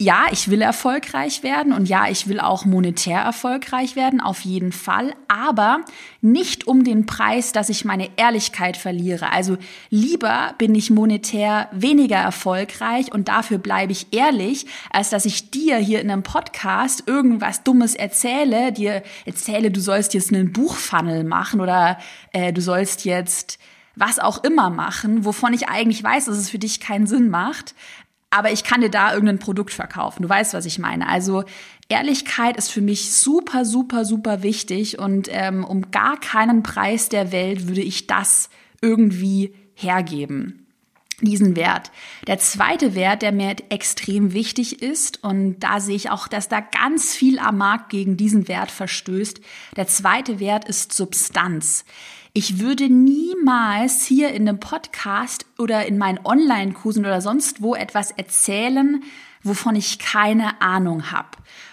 ja, 0.00 0.24
ich 0.32 0.50
will 0.50 0.60
erfolgreich 0.60 1.44
werden 1.44 1.72
und 1.72 1.88
ja, 1.88 2.08
ich 2.08 2.26
will 2.26 2.40
auch 2.40 2.64
monetär 2.64 3.20
erfolgreich 3.20 3.94
werden, 3.94 4.20
auf 4.20 4.40
jeden 4.40 4.72
Fall, 4.72 5.14
aber 5.28 5.84
nicht 6.20 6.66
um 6.66 6.82
den 6.82 7.06
Preis, 7.06 7.52
dass 7.52 7.68
ich 7.68 7.84
meine 7.84 8.08
Ehrlichkeit 8.16 8.76
verliere. 8.76 9.30
Also 9.30 9.56
lieber 9.90 10.54
bin 10.58 10.74
ich 10.74 10.90
monetär 10.90 11.68
weniger 11.70 12.16
erfolgreich 12.16 13.12
und 13.12 13.28
dafür 13.28 13.58
bleibe 13.58 13.92
ich 13.92 14.08
ehrlich, 14.10 14.66
als 14.90 15.10
dass 15.10 15.26
ich 15.26 15.52
dir 15.52 15.76
hier 15.76 16.00
in 16.00 16.10
einem 16.10 16.24
Podcast 16.24 17.04
irgendwas 17.06 17.62
Dummes 17.62 17.94
erzähle, 17.94 18.72
dir 18.72 19.04
erzähle, 19.26 19.70
du 19.70 19.80
sollst 19.80 20.12
jetzt 20.12 20.32
einen 20.32 20.52
Buchfunnel 20.52 21.22
machen 21.22 21.60
oder 21.60 21.98
äh, 22.32 22.52
du 22.52 22.60
sollst 22.60 23.04
jetzt 23.04 23.58
was 23.96 24.18
auch 24.18 24.42
immer 24.42 24.70
machen, 24.70 25.24
wovon 25.24 25.52
ich 25.52 25.68
eigentlich 25.68 26.02
weiß, 26.02 26.24
dass 26.24 26.36
es 26.36 26.50
für 26.50 26.58
dich 26.58 26.80
keinen 26.80 27.06
Sinn 27.06 27.30
macht, 27.30 27.74
aber 28.34 28.52
ich 28.52 28.64
kann 28.64 28.80
dir 28.80 28.90
da 28.90 29.12
irgendein 29.12 29.38
Produkt 29.38 29.72
verkaufen. 29.72 30.22
Du 30.22 30.28
weißt, 30.28 30.54
was 30.54 30.66
ich 30.66 30.78
meine. 30.78 31.08
Also 31.08 31.44
Ehrlichkeit 31.88 32.56
ist 32.56 32.72
für 32.72 32.80
mich 32.80 33.12
super, 33.12 33.64
super, 33.64 34.04
super 34.04 34.42
wichtig 34.42 34.98
und 34.98 35.28
ähm, 35.30 35.64
um 35.64 35.90
gar 35.90 36.18
keinen 36.18 36.62
Preis 36.62 37.08
der 37.08 37.32
Welt 37.32 37.68
würde 37.68 37.82
ich 37.82 38.06
das 38.06 38.48
irgendwie 38.80 39.54
hergeben 39.74 40.60
diesen 41.20 41.56
Wert. 41.56 41.90
Der 42.26 42.38
zweite 42.38 42.94
Wert, 42.94 43.22
der 43.22 43.32
mir 43.32 43.54
extrem 43.68 44.32
wichtig 44.32 44.82
ist, 44.82 45.22
und 45.22 45.60
da 45.60 45.80
sehe 45.80 45.94
ich 45.94 46.10
auch, 46.10 46.28
dass 46.28 46.48
da 46.48 46.60
ganz 46.60 47.14
viel 47.14 47.38
am 47.38 47.58
Markt 47.58 47.90
gegen 47.90 48.16
diesen 48.16 48.48
Wert 48.48 48.70
verstößt. 48.70 49.40
Der 49.76 49.86
zweite 49.86 50.40
Wert 50.40 50.68
ist 50.68 50.92
Substanz. 50.92 51.84
Ich 52.36 52.58
würde 52.58 52.88
niemals 52.88 54.04
hier 54.04 54.32
in 54.32 54.48
einem 54.48 54.58
Podcast 54.58 55.46
oder 55.56 55.86
in 55.86 55.98
meinen 55.98 56.18
Online-Kursen 56.24 57.06
oder 57.06 57.20
sonst 57.20 57.62
wo 57.62 57.76
etwas 57.76 58.10
erzählen, 58.10 59.04
wovon 59.44 59.76
ich 59.76 60.00
keine 60.00 60.60
Ahnung 60.60 61.12
habe. 61.12 61.28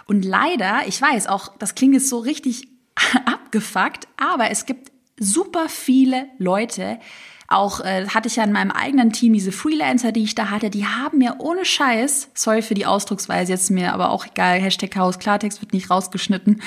Und 0.05 0.23
leider, 0.23 0.81
ich 0.85 1.01
weiß 1.01 1.25
auch, 1.25 1.57
das 1.57 1.73
klingt 1.73 1.95
jetzt 1.95 2.09
so 2.09 2.19
richtig 2.19 2.67
abgefuckt, 3.25 4.07
aber 4.17 4.51
es 4.51 4.67
gibt 4.67 4.91
super 5.19 5.67
viele 5.67 6.27
Leute, 6.37 6.99
auch 7.47 7.79
äh, 7.79 8.07
hatte 8.07 8.27
ich 8.27 8.35
ja 8.35 8.43
in 8.43 8.51
meinem 8.51 8.71
eigenen 8.71 9.11
Team 9.11 9.33
diese 9.33 9.51
Freelancer, 9.51 10.11
die 10.11 10.23
ich 10.23 10.35
da 10.35 10.51
hatte, 10.51 10.69
die 10.69 10.85
haben 10.85 11.17
mir 11.17 11.37
ohne 11.39 11.65
Scheiß, 11.65 12.29
sorry 12.35 12.61
für 12.61 12.75
die 12.75 12.85
Ausdrucksweise, 12.85 13.51
jetzt 13.51 13.71
mir 13.71 13.93
aber 13.93 14.11
auch 14.11 14.27
egal, 14.27 14.59
Hashtag 14.59 14.91
Chaos 14.91 15.17
Klartext 15.17 15.59
wird 15.59 15.73
nicht 15.73 15.89
rausgeschnitten. 15.89 16.61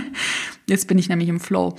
jetzt 0.66 0.88
bin 0.88 0.98
ich 0.98 1.08
nämlich 1.08 1.30
im 1.30 1.40
Flow 1.40 1.74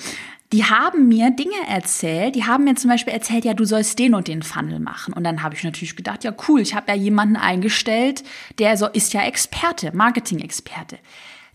die 0.52 0.66
haben 0.66 1.08
mir 1.08 1.32
Dinge 1.32 1.56
erzählt, 1.68 2.36
die 2.36 2.46
haben 2.46 2.66
mir 2.66 2.76
zum 2.76 2.90
Beispiel 2.90 3.14
erzählt, 3.14 3.46
ja, 3.46 3.54
du 3.54 3.64
sollst 3.64 3.98
den 4.00 4.14
und 4.14 4.28
den 4.28 4.44
Funnel 4.44 4.80
machen. 4.80 5.14
Und 5.14 5.24
dann 5.24 5.44
habe 5.44 5.56
ich 5.56 5.64
natürlich 5.64 5.96
gedacht, 5.96 6.24
ja, 6.24 6.34
cool, 6.48 6.60
ich 6.60 6.76
habe 6.76 6.92
ja 6.92 6.98
jemanden 6.98 7.38
eingestellt, 7.38 8.24
der 8.60 8.76
so 8.76 8.88
ist 8.88 9.14
ja 9.14 9.24
Experte, 9.24 9.96
Marketing-Experte. 9.96 11.00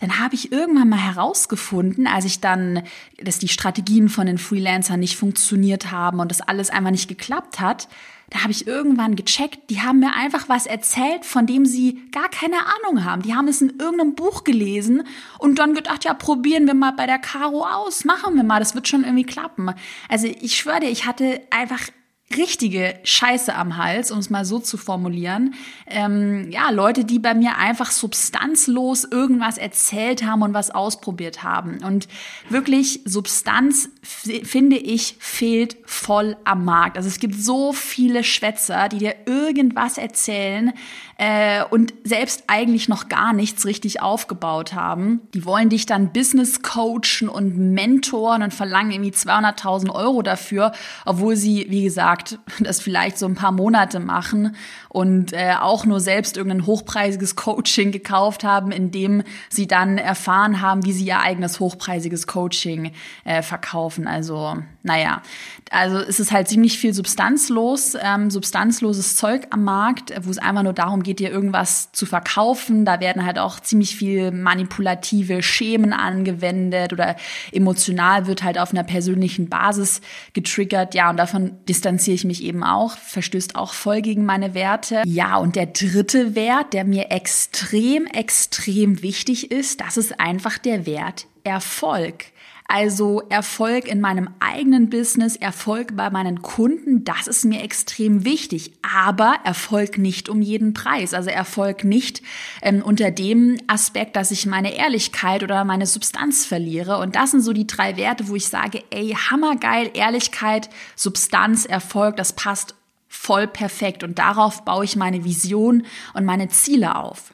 Dann 0.00 0.18
habe 0.18 0.34
ich 0.34 0.52
irgendwann 0.52 0.88
mal 0.88 1.00
herausgefunden, 1.00 2.06
als 2.06 2.24
ich 2.24 2.40
dann, 2.40 2.82
dass 3.22 3.38
die 3.38 3.48
Strategien 3.48 4.08
von 4.08 4.26
den 4.26 4.38
Freelancern 4.38 5.00
nicht 5.00 5.16
funktioniert 5.16 5.90
haben 5.90 6.20
und 6.20 6.30
das 6.30 6.42
alles 6.42 6.70
einfach 6.70 6.90
nicht 6.90 7.08
geklappt 7.08 7.60
hat, 7.60 7.88
da 8.30 8.42
habe 8.42 8.50
ich 8.50 8.66
irgendwann 8.66 9.14
gecheckt, 9.14 9.70
die 9.70 9.82
haben 9.82 10.00
mir 10.00 10.14
einfach 10.14 10.48
was 10.48 10.66
erzählt, 10.66 11.24
von 11.24 11.46
dem 11.46 11.64
sie 11.64 12.10
gar 12.10 12.28
keine 12.28 12.56
Ahnung 12.56 13.04
haben. 13.04 13.22
Die 13.22 13.34
haben 13.34 13.46
es 13.46 13.62
in 13.62 13.78
irgendeinem 13.78 14.14
Buch 14.16 14.42
gelesen 14.42 15.04
und 15.38 15.58
dann 15.58 15.74
gedacht, 15.74 16.04
ja, 16.04 16.12
probieren 16.12 16.66
wir 16.66 16.74
mal 16.74 16.92
bei 16.92 17.06
der 17.06 17.18
Caro 17.18 17.64
aus, 17.64 18.04
machen 18.04 18.34
wir 18.34 18.42
mal, 18.42 18.58
das 18.58 18.74
wird 18.74 18.88
schon 18.88 19.04
irgendwie 19.04 19.24
klappen. 19.24 19.70
Also 20.08 20.26
ich 20.26 20.56
schwöre 20.56 20.80
dir, 20.80 20.90
ich 20.90 21.06
hatte 21.06 21.40
einfach 21.50 21.88
richtige 22.34 22.98
Scheiße 23.04 23.54
am 23.54 23.76
Hals, 23.76 24.10
um 24.10 24.18
es 24.18 24.30
mal 24.30 24.44
so 24.44 24.58
zu 24.58 24.76
formulieren. 24.76 25.54
Ähm, 25.86 26.50
ja, 26.50 26.70
Leute, 26.70 27.04
die 27.04 27.20
bei 27.20 27.34
mir 27.34 27.56
einfach 27.56 27.92
substanzlos 27.92 29.04
irgendwas 29.04 29.58
erzählt 29.58 30.24
haben 30.24 30.42
und 30.42 30.52
was 30.52 30.70
ausprobiert 30.70 31.44
haben. 31.44 31.84
Und 31.84 32.08
wirklich 32.48 33.00
Substanz, 33.04 33.88
finde 34.02 34.76
ich, 34.76 35.16
fehlt 35.20 35.76
voll 35.84 36.36
am 36.44 36.64
Markt. 36.64 36.96
Also 36.96 37.08
es 37.08 37.20
gibt 37.20 37.36
so 37.36 37.72
viele 37.72 38.24
Schwätzer, 38.24 38.88
die 38.88 38.98
dir 38.98 39.14
irgendwas 39.26 39.96
erzählen 39.96 40.72
äh, 41.18 41.64
und 41.64 41.94
selbst 42.04 42.44
eigentlich 42.46 42.88
noch 42.88 43.08
gar 43.08 43.32
nichts 43.32 43.64
richtig 43.64 44.02
aufgebaut 44.02 44.74
haben. 44.74 45.22
Die 45.32 45.44
wollen 45.44 45.70
dich 45.70 45.86
dann 45.86 46.12
Business 46.12 46.62
coachen 46.62 47.28
und 47.28 47.56
mentoren 47.56 48.42
und 48.42 48.52
verlangen 48.52 48.92
irgendwie 48.92 49.12
200.000 49.12 49.94
Euro 49.94 50.22
dafür, 50.22 50.72
obwohl 51.06 51.36
sie, 51.36 51.66
wie 51.70 51.84
gesagt, 51.84 52.38
das 52.60 52.80
vielleicht 52.80 53.18
so 53.18 53.26
ein 53.26 53.34
paar 53.34 53.52
Monate 53.52 53.98
machen 53.98 54.56
und 54.88 55.32
äh, 55.32 55.54
auch 55.58 55.86
nur 55.86 56.00
selbst 56.00 56.36
irgendein 56.36 56.66
hochpreisiges 56.66 57.34
Coaching 57.36 57.92
gekauft 57.92 58.44
haben, 58.44 58.70
in 58.70 58.90
dem 58.90 59.22
sie 59.48 59.66
dann 59.66 59.98
erfahren 59.98 60.60
haben, 60.60 60.84
wie 60.84 60.92
sie 60.92 61.06
ihr 61.06 61.20
eigenes 61.20 61.60
hochpreisiges 61.60 62.26
Coaching 62.26 62.92
äh, 63.24 63.42
verkaufen. 63.42 64.06
Also, 64.06 64.56
naja, 64.86 65.22
also 65.70 65.98
es 65.98 66.20
ist 66.20 66.30
halt 66.30 66.46
ziemlich 66.46 66.78
viel 66.78 66.94
substanzlos, 66.94 67.96
ähm, 68.00 68.30
substanzloses 68.30 69.16
Zeug 69.16 69.48
am 69.50 69.64
Markt, 69.64 70.12
wo 70.22 70.30
es 70.30 70.38
einfach 70.38 70.62
nur 70.62 70.72
darum 70.72 71.02
geht, 71.02 71.18
dir 71.18 71.30
irgendwas 71.30 71.90
zu 71.90 72.06
verkaufen. 72.06 72.84
Da 72.84 73.00
werden 73.00 73.26
halt 73.26 73.38
auch 73.38 73.58
ziemlich 73.58 73.96
viel 73.96 74.30
manipulative 74.30 75.42
Schemen 75.42 75.92
angewendet 75.92 76.92
oder 76.92 77.16
emotional 77.50 78.28
wird 78.28 78.44
halt 78.44 78.58
auf 78.58 78.70
einer 78.70 78.84
persönlichen 78.84 79.48
Basis 79.48 80.00
getriggert. 80.34 80.94
Ja, 80.94 81.10
und 81.10 81.16
davon 81.16 81.56
distanziere 81.68 82.14
ich 82.14 82.24
mich 82.24 82.44
eben 82.44 82.62
auch, 82.62 82.96
verstößt 82.96 83.56
auch 83.56 83.74
voll 83.74 84.02
gegen 84.02 84.24
meine 84.24 84.54
Werte. 84.54 85.02
Ja, 85.04 85.36
und 85.36 85.56
der 85.56 85.66
dritte 85.66 86.36
Wert, 86.36 86.74
der 86.74 86.84
mir 86.84 87.10
extrem, 87.10 88.06
extrem 88.06 89.02
wichtig 89.02 89.50
ist, 89.50 89.80
das 89.80 89.96
ist 89.96 90.20
einfach 90.20 90.58
der 90.58 90.86
Wert 90.86 91.26
Erfolg. 91.46 92.26
Also 92.68 93.22
Erfolg 93.28 93.86
in 93.86 94.00
meinem 94.00 94.28
eigenen 94.40 94.90
Business, 94.90 95.36
Erfolg 95.36 95.96
bei 95.96 96.10
meinen 96.10 96.42
Kunden, 96.42 97.04
das 97.04 97.26
ist 97.28 97.44
mir 97.44 97.62
extrem 97.62 98.24
wichtig. 98.24 98.72
Aber 98.82 99.36
Erfolg 99.44 99.98
nicht 99.98 100.28
um 100.28 100.42
jeden 100.42 100.74
Preis. 100.74 101.14
Also 101.14 101.30
Erfolg 101.30 101.84
nicht 101.84 102.22
ähm, 102.62 102.82
unter 102.82 103.10
dem 103.10 103.58
Aspekt, 103.68 104.16
dass 104.16 104.32
ich 104.32 104.46
meine 104.46 104.76
Ehrlichkeit 104.76 105.42
oder 105.42 105.64
meine 105.64 105.86
Substanz 105.86 106.44
verliere. 106.44 106.98
Und 106.98 107.14
das 107.14 107.30
sind 107.30 107.42
so 107.42 107.52
die 107.52 107.66
drei 107.66 107.96
Werte, 107.96 108.28
wo 108.28 108.34
ich 108.34 108.48
sage, 108.48 108.82
ey, 108.90 109.10
hammergeil, 109.10 109.90
Ehrlichkeit, 109.94 110.68
Substanz, 110.96 111.66
Erfolg, 111.66 112.16
das 112.16 112.32
passt 112.32 112.74
voll 113.08 113.46
perfekt. 113.46 114.02
Und 114.02 114.18
darauf 114.18 114.64
baue 114.64 114.84
ich 114.84 114.96
meine 114.96 115.24
Vision 115.24 115.84
und 116.14 116.24
meine 116.24 116.48
Ziele 116.48 116.96
auf. 116.96 117.32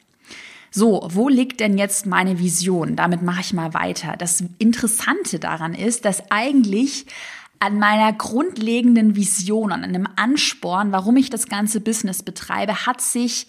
So, 0.75 1.07
wo 1.13 1.29
liegt 1.29 1.61
denn 1.61 1.77
jetzt 1.77 2.07
meine 2.07 2.39
Vision? 2.39 2.97
Damit 2.97 3.21
mache 3.21 3.43
ich 3.43 3.53
mal 3.53 3.75
weiter. 3.75 4.15
Das 4.19 4.43
Interessante 4.59 5.39
daran 5.39 5.75
ist, 5.75 6.07
dass 6.07 6.31
eigentlich 6.31 7.05
an 7.59 7.79
meiner 7.79 8.13
grundlegenden 8.15 9.15
Vision, 9.15 9.71
an 9.71 9.85
einem 9.85 10.09
Ansporn, 10.17 10.91
warum 10.91 11.17
ich 11.19 11.29
das 11.29 11.47
ganze 11.47 11.81
Business 11.81 12.23
betreibe, 12.23 12.87
hat 12.87 13.03
sich 13.03 13.47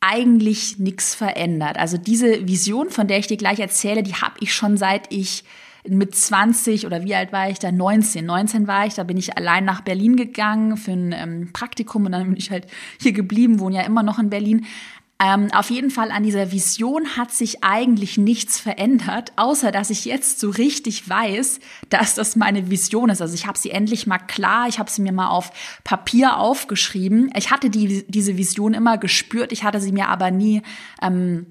eigentlich 0.00 0.78
nichts 0.78 1.16
verändert. 1.16 1.78
Also 1.78 1.98
diese 1.98 2.46
Vision, 2.46 2.90
von 2.90 3.08
der 3.08 3.18
ich 3.18 3.26
dir 3.26 3.36
gleich 3.36 3.58
erzähle, 3.58 4.04
die 4.04 4.14
habe 4.14 4.34
ich 4.40 4.54
schon 4.54 4.76
seit 4.76 5.12
ich 5.12 5.44
mit 5.86 6.14
20 6.14 6.86
oder 6.86 7.04
wie 7.04 7.14
alt 7.14 7.32
war 7.32 7.50
ich 7.50 7.58
da? 7.58 7.72
19. 7.72 8.24
19 8.24 8.66
war 8.68 8.86
ich, 8.86 8.94
da 8.94 9.02
bin 9.02 9.16
ich 9.16 9.36
allein 9.36 9.64
nach 9.64 9.80
Berlin 9.80 10.16
gegangen 10.16 10.76
für 10.76 10.92
ein 10.92 11.12
ähm, 11.12 11.52
Praktikum 11.52 12.06
und 12.06 12.12
dann 12.12 12.28
bin 12.28 12.36
ich 12.36 12.50
halt 12.50 12.66
hier 13.00 13.12
geblieben, 13.12 13.58
wohne 13.58 13.76
ja 13.76 13.82
immer 13.82 14.04
noch 14.04 14.18
in 14.18 14.30
Berlin. 14.30 14.64
Ähm, 15.24 15.52
auf 15.52 15.70
jeden 15.70 15.90
Fall 15.90 16.10
an 16.10 16.24
dieser 16.24 16.50
Vision 16.50 17.16
hat 17.16 17.30
sich 17.30 17.62
eigentlich 17.62 18.18
nichts 18.18 18.58
verändert, 18.58 19.32
außer 19.36 19.70
dass 19.70 19.90
ich 19.90 20.04
jetzt 20.04 20.40
so 20.40 20.50
richtig 20.50 21.08
weiß, 21.08 21.60
dass 21.90 22.16
das 22.16 22.34
meine 22.34 22.70
Vision 22.70 23.08
ist. 23.08 23.22
Also 23.22 23.34
ich 23.34 23.46
habe 23.46 23.56
sie 23.56 23.70
endlich 23.70 24.08
mal 24.08 24.18
klar, 24.18 24.66
ich 24.66 24.80
habe 24.80 24.90
sie 24.90 25.00
mir 25.00 25.12
mal 25.12 25.28
auf 25.28 25.52
Papier 25.84 26.38
aufgeschrieben. 26.38 27.30
Ich 27.36 27.52
hatte 27.52 27.70
die, 27.70 28.04
diese 28.08 28.36
Vision 28.36 28.74
immer 28.74 28.98
gespürt, 28.98 29.52
ich 29.52 29.62
hatte 29.62 29.80
sie 29.80 29.92
mir 29.92 30.08
aber 30.08 30.32
nie 30.32 30.62
ähm, 31.00 31.46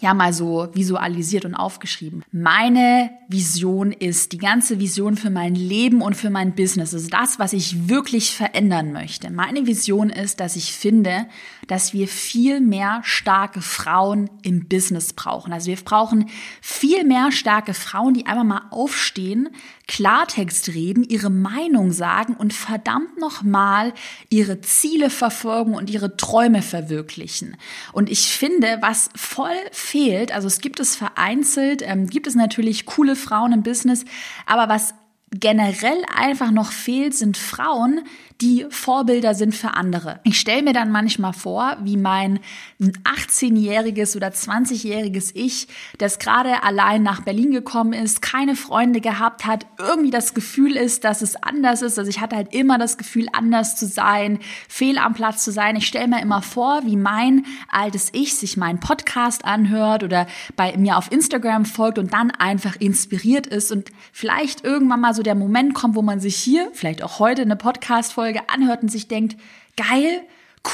ja 0.00 0.14
mal 0.14 0.32
so 0.32 0.68
visualisiert 0.72 1.44
und 1.44 1.54
aufgeschrieben. 1.54 2.22
Meine 2.32 3.10
Vision 3.28 3.92
ist 3.92 4.32
die 4.32 4.38
ganze 4.38 4.80
Vision 4.80 5.16
für 5.16 5.30
mein 5.30 5.54
Leben 5.54 6.02
und 6.02 6.16
für 6.16 6.30
mein 6.30 6.54
Business. 6.54 6.94
Also 6.94 7.08
das, 7.08 7.38
was 7.38 7.52
ich 7.52 7.88
wirklich 7.88 8.34
verändern 8.34 8.92
möchte. 8.92 9.30
Meine 9.30 9.66
Vision 9.66 10.10
ist, 10.10 10.40
dass 10.40 10.56
ich 10.56 10.72
finde, 10.72 11.26
dass 11.68 11.92
wir 11.92 12.08
viel 12.08 12.60
mehr 12.60 13.00
starke 13.04 13.62
Frauen 13.62 14.28
im 14.42 14.66
Business 14.66 15.12
brauchen. 15.12 15.52
Also 15.52 15.68
wir 15.68 15.76
brauchen 15.76 16.28
viel 16.60 17.04
mehr 17.04 17.30
starke 17.30 17.74
Frauen, 17.74 18.14
die 18.14 18.26
einfach 18.26 18.44
mal 18.44 18.62
aufstehen, 18.70 19.50
Klartext 19.86 20.68
reden, 20.68 21.02
ihre 21.02 21.30
Meinung 21.30 21.90
sagen 21.92 22.34
und 22.34 22.52
verdammt 22.52 23.18
nochmal 23.18 23.92
ihre 24.28 24.60
Ziele 24.60 25.10
verfolgen 25.10 25.74
und 25.74 25.90
ihre 25.90 26.16
Träume 26.16 26.62
verwirklichen. 26.62 27.56
Und 27.92 28.08
ich 28.08 28.28
finde, 28.28 28.78
was 28.80 29.10
voll 29.16 29.56
fehlt, 29.90 30.32
also 30.32 30.46
es 30.46 30.60
gibt 30.60 30.78
es 30.80 30.94
vereinzelt, 30.94 31.82
ähm, 31.84 32.06
gibt 32.06 32.26
es 32.26 32.34
natürlich 32.34 32.86
coole 32.86 33.16
Frauen 33.16 33.52
im 33.52 33.62
Business, 33.62 34.04
aber 34.46 34.68
was 34.68 34.94
generell 35.32 36.04
einfach 36.14 36.50
noch 36.50 36.72
fehlt, 36.72 37.14
sind 37.14 37.36
Frauen, 37.36 38.00
die 38.40 38.66
Vorbilder 38.70 39.34
sind 39.34 39.54
für 39.54 39.74
andere. 39.74 40.20
Ich 40.24 40.40
stelle 40.40 40.62
mir 40.62 40.72
dann 40.72 40.90
manchmal 40.90 41.34
vor, 41.34 41.76
wie 41.82 41.96
mein 41.98 42.40
18-jähriges 42.80 44.16
oder 44.16 44.28
20-jähriges 44.28 45.32
Ich, 45.34 45.68
das 45.98 46.18
gerade 46.18 46.62
allein 46.62 47.02
nach 47.02 47.20
Berlin 47.20 47.50
gekommen 47.50 47.92
ist, 47.92 48.22
keine 48.22 48.56
Freunde 48.56 49.00
gehabt 49.00 49.44
hat, 49.44 49.66
irgendwie 49.78 50.10
das 50.10 50.32
Gefühl 50.32 50.76
ist, 50.76 51.04
dass 51.04 51.20
es 51.20 51.36
anders 51.36 51.82
ist. 51.82 51.98
Also 51.98 52.08
ich 52.08 52.20
hatte 52.20 52.36
halt 52.36 52.54
immer 52.54 52.78
das 52.78 52.96
Gefühl, 52.96 53.26
anders 53.32 53.76
zu 53.76 53.86
sein, 53.86 54.38
fehl 54.68 54.96
am 54.96 55.12
Platz 55.12 55.44
zu 55.44 55.52
sein. 55.52 55.76
Ich 55.76 55.86
stelle 55.86 56.08
mir 56.08 56.22
immer 56.22 56.40
vor, 56.40 56.80
wie 56.84 56.96
mein 56.96 57.44
altes 57.70 58.08
Ich 58.12 58.36
sich 58.36 58.56
meinen 58.56 58.80
Podcast 58.80 59.44
anhört 59.44 60.02
oder 60.02 60.26
bei 60.56 60.76
mir 60.78 60.96
auf 60.96 61.12
Instagram 61.12 61.66
folgt 61.66 61.98
und 61.98 62.14
dann 62.14 62.30
einfach 62.30 62.76
inspiriert 62.76 63.46
ist 63.46 63.70
und 63.70 63.90
vielleicht 64.12 64.64
irgendwann 64.64 65.00
mal 65.00 65.14
so 65.14 65.22
der 65.22 65.34
Moment 65.34 65.74
kommt, 65.74 65.94
wo 65.94 66.02
man 66.02 66.20
sich 66.20 66.36
hier, 66.36 66.70
vielleicht 66.72 67.02
auch 67.02 67.18
heute 67.18 67.42
eine 67.42 67.56
Podcast-Folge 67.56 68.29
Folge 68.30 68.48
anhört 68.48 68.82
und 68.82 68.90
sich 68.90 69.08
denkt, 69.08 69.36
geil, 69.76 70.22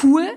cool, 0.03 0.27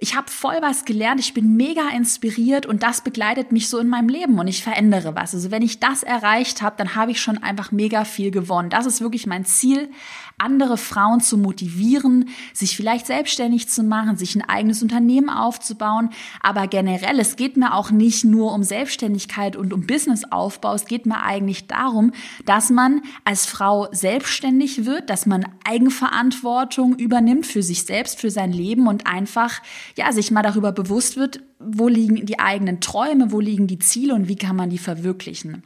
ich 0.00 0.16
habe 0.16 0.30
voll 0.30 0.58
was 0.60 0.84
gelernt, 0.84 1.20
ich 1.20 1.34
bin 1.34 1.56
mega 1.56 1.88
inspiriert 1.88 2.66
und 2.66 2.82
das 2.82 3.00
begleitet 3.00 3.50
mich 3.50 3.68
so 3.68 3.78
in 3.78 3.88
meinem 3.88 4.08
Leben 4.08 4.38
und 4.38 4.46
ich 4.46 4.62
verändere 4.62 5.16
was. 5.16 5.34
Also 5.34 5.50
wenn 5.50 5.62
ich 5.62 5.80
das 5.80 6.02
erreicht 6.04 6.62
habe, 6.62 6.76
dann 6.78 6.94
habe 6.94 7.10
ich 7.10 7.20
schon 7.20 7.38
einfach 7.38 7.72
mega 7.72 8.04
viel 8.04 8.30
gewonnen. 8.30 8.70
Das 8.70 8.86
ist 8.86 9.00
wirklich 9.00 9.26
mein 9.26 9.44
Ziel, 9.44 9.90
andere 10.38 10.76
Frauen 10.76 11.20
zu 11.20 11.36
motivieren, 11.36 12.28
sich 12.52 12.76
vielleicht 12.76 13.06
selbstständig 13.06 13.68
zu 13.68 13.82
machen, 13.82 14.16
sich 14.16 14.36
ein 14.36 14.48
eigenes 14.48 14.82
Unternehmen 14.82 15.30
aufzubauen. 15.30 16.10
Aber 16.40 16.68
generell, 16.68 17.18
es 17.18 17.34
geht 17.34 17.56
mir 17.56 17.74
auch 17.74 17.90
nicht 17.90 18.24
nur 18.24 18.52
um 18.52 18.62
Selbstständigkeit 18.62 19.56
und 19.56 19.72
um 19.72 19.86
Businessaufbau. 19.86 20.74
Es 20.74 20.86
geht 20.86 21.06
mir 21.06 21.22
eigentlich 21.22 21.66
darum, 21.66 22.12
dass 22.44 22.70
man 22.70 23.02
als 23.24 23.46
Frau 23.46 23.88
selbstständig 23.90 24.84
wird, 24.84 25.10
dass 25.10 25.26
man 25.26 25.44
Eigenverantwortung 25.64 26.94
übernimmt 26.94 27.46
für 27.46 27.64
sich 27.64 27.82
selbst, 27.84 28.20
für 28.20 28.30
sein 28.30 28.52
Leben 28.52 28.86
und 28.86 29.08
einfach, 29.08 29.60
ja, 29.98 30.12
sich 30.12 30.30
mal 30.30 30.42
darüber 30.42 30.72
bewusst 30.72 31.16
wird, 31.16 31.40
wo 31.58 31.88
liegen 31.88 32.24
die 32.24 32.38
eigenen 32.38 32.80
Träume, 32.80 33.32
wo 33.32 33.40
liegen 33.40 33.66
die 33.66 33.80
Ziele 33.80 34.14
und 34.14 34.28
wie 34.28 34.36
kann 34.36 34.54
man 34.54 34.70
die 34.70 34.78
verwirklichen. 34.78 35.64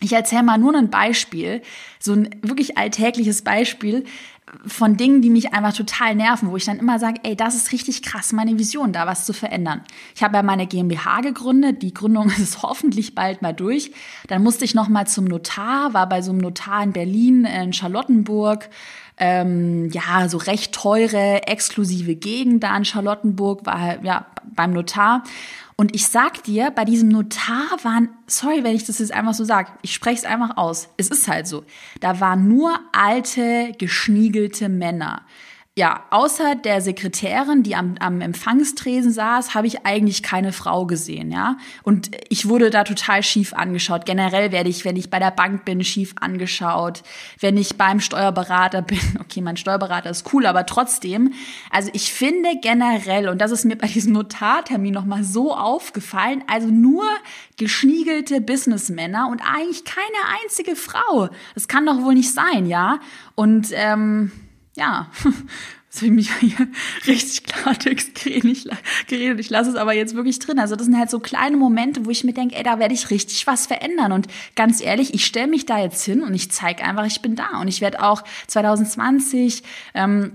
Ich 0.00 0.12
erzähle 0.12 0.42
mal 0.42 0.58
nur 0.58 0.76
ein 0.76 0.90
Beispiel, 0.90 1.62
so 1.98 2.12
ein 2.12 2.28
wirklich 2.42 2.76
alltägliches 2.76 3.42
Beispiel 3.42 4.04
von 4.66 4.96
Dingen, 4.96 5.22
die 5.22 5.30
mich 5.30 5.54
einfach 5.54 5.72
total 5.72 6.14
nerven, 6.14 6.50
wo 6.50 6.56
ich 6.56 6.66
dann 6.66 6.78
immer 6.78 6.98
sage, 6.98 7.20
ey, 7.24 7.34
das 7.34 7.56
ist 7.56 7.72
richtig 7.72 8.02
krass, 8.02 8.32
meine 8.32 8.58
Vision, 8.58 8.92
da 8.92 9.06
was 9.06 9.24
zu 9.24 9.32
verändern. 9.32 9.82
Ich 10.14 10.22
habe 10.22 10.36
ja 10.36 10.42
meine 10.42 10.66
GmbH 10.66 11.22
gegründet, 11.22 11.82
die 11.82 11.94
Gründung 11.94 12.30
ist 12.38 12.62
hoffentlich 12.62 13.14
bald 13.14 13.40
mal 13.40 13.54
durch. 13.54 13.90
Dann 14.28 14.42
musste 14.42 14.66
ich 14.66 14.74
noch 14.74 14.88
mal 14.88 15.06
zum 15.06 15.24
Notar, 15.24 15.94
war 15.94 16.08
bei 16.08 16.20
so 16.20 16.30
einem 16.30 16.40
Notar 16.40 16.82
in 16.84 16.92
Berlin, 16.92 17.46
in 17.46 17.72
Charlottenburg, 17.72 18.68
ähm, 19.18 19.90
ja, 19.90 20.28
so 20.28 20.36
recht 20.38 20.74
teure, 20.74 21.46
exklusive 21.46 22.14
Gegend 22.14 22.62
da 22.62 22.76
in 22.76 22.84
Charlottenburg, 22.84 23.64
war 23.64 24.02
ja 24.04 24.26
beim 24.54 24.72
Notar. 24.72 25.22
Und 25.76 25.94
ich 25.94 26.06
sag 26.06 26.42
dir, 26.44 26.70
bei 26.70 26.84
diesem 26.86 27.08
Notar 27.08 27.78
waren, 27.82 28.08
sorry, 28.26 28.64
wenn 28.64 28.74
ich 28.74 28.84
das 28.84 28.98
jetzt 28.98 29.12
einfach 29.12 29.34
so 29.34 29.44
sage, 29.44 29.70
ich 29.82 29.92
spreche 29.92 30.18
es 30.18 30.24
einfach 30.24 30.56
aus. 30.56 30.88
Es 30.96 31.08
ist 31.08 31.28
halt 31.28 31.46
so. 31.46 31.64
Da 32.00 32.20
waren 32.20 32.48
nur 32.48 32.78
alte, 32.92 33.72
geschniegelte 33.78 34.70
Männer 34.70 35.22
ja, 35.78 36.04
außer 36.08 36.54
der 36.54 36.80
Sekretärin, 36.80 37.62
die 37.62 37.76
am, 37.76 37.96
am 38.00 38.22
Empfangstresen 38.22 39.12
saß, 39.12 39.54
habe 39.54 39.66
ich 39.66 39.84
eigentlich 39.84 40.22
keine 40.22 40.54
Frau 40.54 40.86
gesehen, 40.86 41.30
ja. 41.30 41.58
Und 41.82 42.12
ich 42.30 42.48
wurde 42.48 42.70
da 42.70 42.82
total 42.82 43.22
schief 43.22 43.52
angeschaut. 43.52 44.06
Generell 44.06 44.52
werde 44.52 44.70
ich, 44.70 44.86
wenn 44.86 44.96
ich 44.96 45.10
bei 45.10 45.18
der 45.18 45.32
Bank 45.32 45.66
bin, 45.66 45.84
schief 45.84 46.14
angeschaut. 46.18 47.02
Wenn 47.40 47.58
ich 47.58 47.76
beim 47.76 48.00
Steuerberater 48.00 48.80
bin, 48.82 48.98
okay, 49.20 49.42
mein 49.42 49.58
Steuerberater 49.58 50.08
ist 50.08 50.32
cool, 50.32 50.46
aber 50.46 50.64
trotzdem. 50.64 51.34
Also 51.70 51.90
ich 51.92 52.10
finde 52.10 52.48
generell, 52.62 53.28
und 53.28 53.38
das 53.42 53.50
ist 53.50 53.66
mir 53.66 53.76
bei 53.76 53.88
diesem 53.88 54.14
Notartermin 54.14 54.94
nochmal 54.94 55.24
so 55.24 55.54
aufgefallen, 55.54 56.42
also 56.46 56.68
nur 56.68 57.04
geschniegelte 57.58 58.40
Businessmänner 58.40 59.28
und 59.30 59.42
eigentlich 59.42 59.84
keine 59.84 60.40
einzige 60.42 60.74
Frau. 60.74 61.28
Das 61.54 61.68
kann 61.68 61.84
doch 61.84 62.00
wohl 62.02 62.14
nicht 62.14 62.32
sein, 62.32 62.64
ja. 62.64 62.98
Und 63.34 63.68
ähm, 63.74 64.32
ja, 64.76 65.10
so 65.90 66.06
ich 66.06 66.12
mich 66.12 66.32
hier 66.36 66.68
richtig 67.06 67.44
Klartext 67.44 68.14
geredet. 68.14 69.40
Ich 69.40 69.50
lasse 69.50 69.70
es 69.70 69.76
aber 69.76 69.94
jetzt 69.94 70.14
wirklich 70.14 70.38
drin. 70.38 70.58
Also 70.58 70.76
das 70.76 70.86
sind 70.86 70.98
halt 70.98 71.10
so 71.10 71.20
kleine 71.20 71.56
Momente, 71.56 72.04
wo 72.04 72.10
ich 72.10 72.24
mir 72.24 72.34
denke, 72.34 72.54
ey, 72.54 72.62
da 72.62 72.78
werde 72.78 72.94
ich 72.94 73.10
richtig 73.10 73.46
was 73.46 73.66
verändern. 73.66 74.12
Und 74.12 74.28
ganz 74.54 74.80
ehrlich, 74.80 75.14
ich 75.14 75.24
stelle 75.24 75.48
mich 75.48 75.66
da 75.66 75.78
jetzt 75.78 76.04
hin 76.04 76.22
und 76.22 76.34
ich 76.34 76.50
zeige 76.50 76.84
einfach, 76.84 77.06
ich 77.06 77.22
bin 77.22 77.34
da. 77.34 77.60
Und 77.60 77.68
ich 77.68 77.80
werde 77.80 78.02
auch 78.02 78.22
2020 78.46 79.62
ähm, 79.94 80.32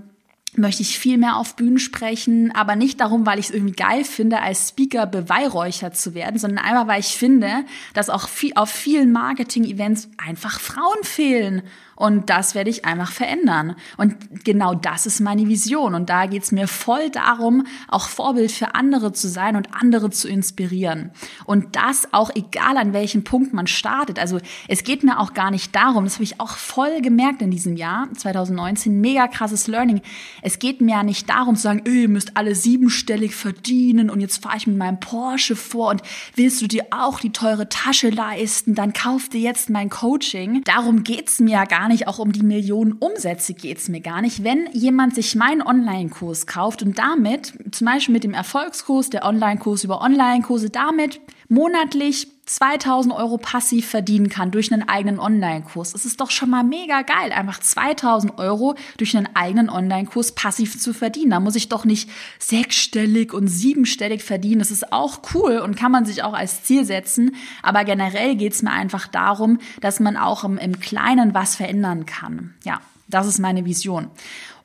möchte 0.54 0.82
ich 0.82 0.98
viel 0.98 1.16
mehr 1.16 1.36
auf 1.36 1.56
Bühnen 1.56 1.78
sprechen, 1.78 2.54
aber 2.54 2.76
nicht 2.76 3.00
darum, 3.00 3.24
weil 3.24 3.38
ich 3.38 3.46
es 3.46 3.50
irgendwie 3.52 3.74
geil 3.74 4.04
finde, 4.04 4.40
als 4.40 4.68
Speaker 4.68 5.06
beweihräuchert 5.06 5.96
zu 5.96 6.14
werden, 6.14 6.38
sondern 6.38 6.64
einfach, 6.64 6.86
weil 6.86 7.00
ich 7.00 7.16
finde, 7.16 7.64
dass 7.94 8.10
auch 8.10 8.28
viel, 8.28 8.52
auf 8.54 8.68
vielen 8.68 9.12
Marketing-Events 9.12 10.10
einfach 10.18 10.60
Frauen 10.60 11.02
fehlen. 11.04 11.62
Und 11.96 12.30
das 12.30 12.54
werde 12.54 12.70
ich 12.70 12.84
einfach 12.84 13.12
verändern. 13.12 13.76
Und 13.96 14.44
genau 14.44 14.74
das 14.74 15.06
ist 15.06 15.20
meine 15.20 15.46
Vision. 15.48 15.94
Und 15.94 16.10
da 16.10 16.26
geht 16.26 16.42
es 16.42 16.52
mir 16.52 16.68
voll 16.68 17.10
darum, 17.10 17.66
auch 17.88 18.08
Vorbild 18.08 18.52
für 18.52 18.74
andere 18.74 19.12
zu 19.12 19.28
sein 19.28 19.56
und 19.56 19.68
andere 19.74 20.10
zu 20.10 20.28
inspirieren. 20.28 21.10
Und 21.44 21.76
das 21.76 22.12
auch 22.12 22.30
egal 22.34 22.76
an 22.76 22.92
welchem 22.92 23.24
Punkt 23.24 23.52
man 23.52 23.66
startet. 23.66 24.18
Also 24.18 24.38
es 24.68 24.84
geht 24.84 25.02
mir 25.02 25.18
auch 25.18 25.34
gar 25.34 25.50
nicht 25.50 25.74
darum, 25.74 26.04
das 26.04 26.14
habe 26.14 26.24
ich 26.24 26.40
auch 26.40 26.56
voll 26.56 27.00
gemerkt 27.00 27.42
in 27.42 27.50
diesem 27.50 27.76
Jahr, 27.76 28.08
2019, 28.16 29.00
mega 29.00 29.28
krasses 29.28 29.66
Learning. 29.66 30.00
Es 30.42 30.58
geht 30.58 30.80
mir 30.80 30.96
ja 30.96 31.02
nicht 31.02 31.28
darum 31.28 31.56
zu 31.56 31.62
sagen, 31.62 31.82
ihr 31.86 32.08
müsst 32.08 32.36
alle 32.36 32.54
siebenstellig 32.54 33.34
verdienen 33.34 34.10
und 34.10 34.20
jetzt 34.20 34.42
fahre 34.42 34.56
ich 34.56 34.66
mit 34.66 34.76
meinem 34.76 35.00
Porsche 35.00 35.56
vor 35.56 35.90
und 35.90 36.02
willst 36.34 36.60
du 36.62 36.66
dir 36.66 36.86
auch 36.90 37.20
die 37.20 37.32
teure 37.32 37.68
Tasche 37.68 38.10
leisten, 38.10 38.74
dann 38.74 38.92
kauf 38.92 39.28
dir 39.28 39.40
jetzt 39.40 39.70
mein 39.70 39.90
Coaching. 39.90 40.62
Darum 40.64 41.04
geht's 41.04 41.40
mir 41.40 41.52
ja 41.52 41.64
gar 41.64 41.81
gar 41.82 41.88
nicht, 41.88 42.06
auch 42.06 42.20
um 42.20 42.30
die 42.30 42.44
Millionen 42.44 42.92
Umsätze 42.92 43.54
geht 43.54 43.78
es 43.78 43.88
mir 43.88 44.00
gar 44.00 44.22
nicht. 44.22 44.44
Wenn 44.44 44.68
jemand 44.72 45.16
sich 45.16 45.34
meinen 45.34 45.62
Online-Kurs 45.62 46.46
kauft 46.46 46.80
und 46.80 46.96
damit, 46.96 47.54
zum 47.72 47.86
Beispiel 47.86 48.12
mit 48.12 48.22
dem 48.22 48.34
Erfolgskurs, 48.34 49.10
der 49.10 49.24
Online-Kurs 49.24 49.82
über 49.82 50.00
Online-Kurse, 50.00 50.70
damit 50.70 51.20
monatlich 51.48 52.28
2000 52.52 53.14
Euro 53.14 53.38
passiv 53.38 53.88
verdienen 53.88 54.28
kann 54.28 54.50
durch 54.50 54.70
einen 54.70 54.86
eigenen 54.86 55.18
Online-Kurs. 55.18 55.92
Das 55.92 56.04
ist 56.04 56.20
doch 56.20 56.30
schon 56.30 56.50
mal 56.50 56.62
mega 56.62 57.00
geil, 57.00 57.32
einfach 57.32 57.60
2000 57.60 58.38
Euro 58.38 58.74
durch 58.98 59.16
einen 59.16 59.34
eigenen 59.34 59.70
Online-Kurs 59.70 60.32
passiv 60.32 60.78
zu 60.78 60.92
verdienen. 60.92 61.30
Da 61.30 61.40
muss 61.40 61.56
ich 61.56 61.70
doch 61.70 61.86
nicht 61.86 62.10
sechsstellig 62.38 63.32
und 63.32 63.48
siebenstellig 63.48 64.22
verdienen. 64.22 64.58
Das 64.58 64.70
ist 64.70 64.92
auch 64.92 65.20
cool 65.34 65.58
und 65.58 65.76
kann 65.76 65.92
man 65.92 66.04
sich 66.04 66.22
auch 66.22 66.34
als 66.34 66.62
Ziel 66.62 66.84
setzen. 66.84 67.34
Aber 67.62 67.84
generell 67.84 68.36
geht 68.36 68.52
es 68.52 68.62
mir 68.62 68.72
einfach 68.72 69.06
darum, 69.06 69.58
dass 69.80 69.98
man 69.98 70.18
auch 70.18 70.44
im, 70.44 70.58
im 70.58 70.78
Kleinen 70.78 71.32
was 71.32 71.56
verändern 71.56 72.04
kann. 72.04 72.52
Ja, 72.64 72.80
das 73.08 73.26
ist 73.26 73.38
meine 73.38 73.64
Vision. 73.64 74.10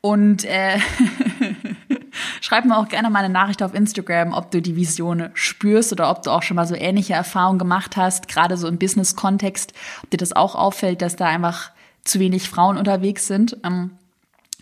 Und 0.02 0.44
äh, 0.44 0.80
schreib 2.48 2.64
mir 2.64 2.78
auch 2.78 2.88
gerne 2.88 3.10
mal 3.10 3.26
eine 3.26 3.34
Nachricht 3.34 3.62
auf 3.62 3.74
Instagram, 3.74 4.32
ob 4.32 4.52
du 4.52 4.62
die 4.62 4.78
Vision 4.78 5.32
spürst 5.34 5.92
oder 5.92 6.10
ob 6.10 6.24
du 6.24 6.32
auch 6.32 6.44
schon 6.44 6.56
mal 6.56 6.66
so 6.66 6.76
ähnliche 6.76 7.14
Erfahrungen 7.14 7.60
gemacht 7.60 7.98
hast, 7.98 8.30
gerade 8.30 8.56
so 8.56 8.70
im 8.70 8.78
Business-Kontext, 8.78 9.74
ob 10.02 10.12
dir 10.12 10.18
das 10.18 10.32
auch 10.32 10.56
auffällt, 10.56 11.02
dass 11.02 11.18
da 11.18 11.26
einfach 11.26 11.72
zu 12.06 12.22
wenig 12.22 12.50
Frauen 12.50 12.78
unterwegs 12.78 13.28
sind. 13.28 13.58
Ähm, 13.66 13.92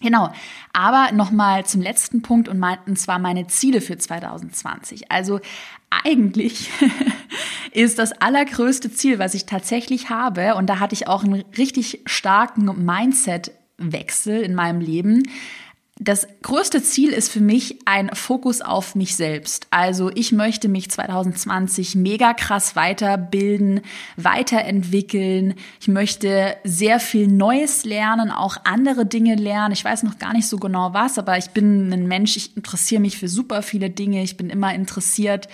Genau. 0.02 0.30
Aber 0.74 1.14
nochmal 1.14 1.66
zum 1.66 1.82
letzten 1.82 2.22
Punkt 2.22 2.50
und, 2.50 2.60
mein, 2.60 2.78
und 2.86 3.00
zwar 3.00 3.18
meine 3.18 3.48
Ziele 3.48 3.80
für 3.80 3.98
2020. 3.98 5.10
Also 5.10 5.40
eigentlich 5.90 6.70
ist 7.72 7.98
das 7.98 8.12
allergrößte 8.12 8.92
Ziel, 8.92 9.20
was 9.20 9.36
ich 9.36 9.46
tatsächlich 9.46 10.10
habe, 10.10 10.56
und 10.56 10.68
da 10.68 10.80
hatte 10.80 10.94
ich 10.94 11.08
auch 11.08 11.24
einen 11.24 11.46
richtig 11.58 12.02
starken 12.08 12.86
Mindset-Wechsel 12.86 14.42
in 14.42 14.54
meinem 14.54 14.82
Leben, 14.82 15.24
das 15.98 16.28
größte 16.42 16.84
Ziel 16.84 17.12
ist 17.12 17.32
für 17.32 17.40
mich 17.40 17.80
ein 17.86 18.14
Fokus 18.14 18.60
auf 18.60 18.96
mich 18.96 19.16
selbst. 19.16 19.68
Also 19.72 20.12
ich 20.14 20.34
möchte 20.34 20.68
mich 20.68 20.92
2020 20.92 21.96
mega 21.96 22.34
krass 22.34 22.76
weiterbilden, 22.76 23.80
weiterentwickeln. 24.18 25.54
Ich 25.80 25.88
möchte 25.88 26.58
sehr 26.66 27.00
viel 27.00 27.28
Neues 27.28 27.86
lernen, 27.86 28.30
auch 28.30 28.58
andere 28.66 29.06
Dinge 29.06 29.36
lernen. 29.36 29.72
Ich 29.72 29.86
weiß 29.86 30.04
noch 30.04 30.20
gar 30.20 30.34
nicht 30.34 30.50
so 30.50 30.58
genau 30.58 30.94
was, 30.94 31.18
aber 31.18 31.38
ich 31.38 31.52
bin 31.52 31.94
ein 31.94 32.08
Mensch, 32.08 32.36
ich 32.36 32.58
interessiere 32.58 33.02
mich 33.02 33.18
für 33.18 33.30
super 33.30 33.62
viele 33.62 33.90
Dinge. 33.90 34.22
Ich 34.22 34.36
bin 34.36 34.50
immer 34.50 34.76
interessiert. 34.76 35.48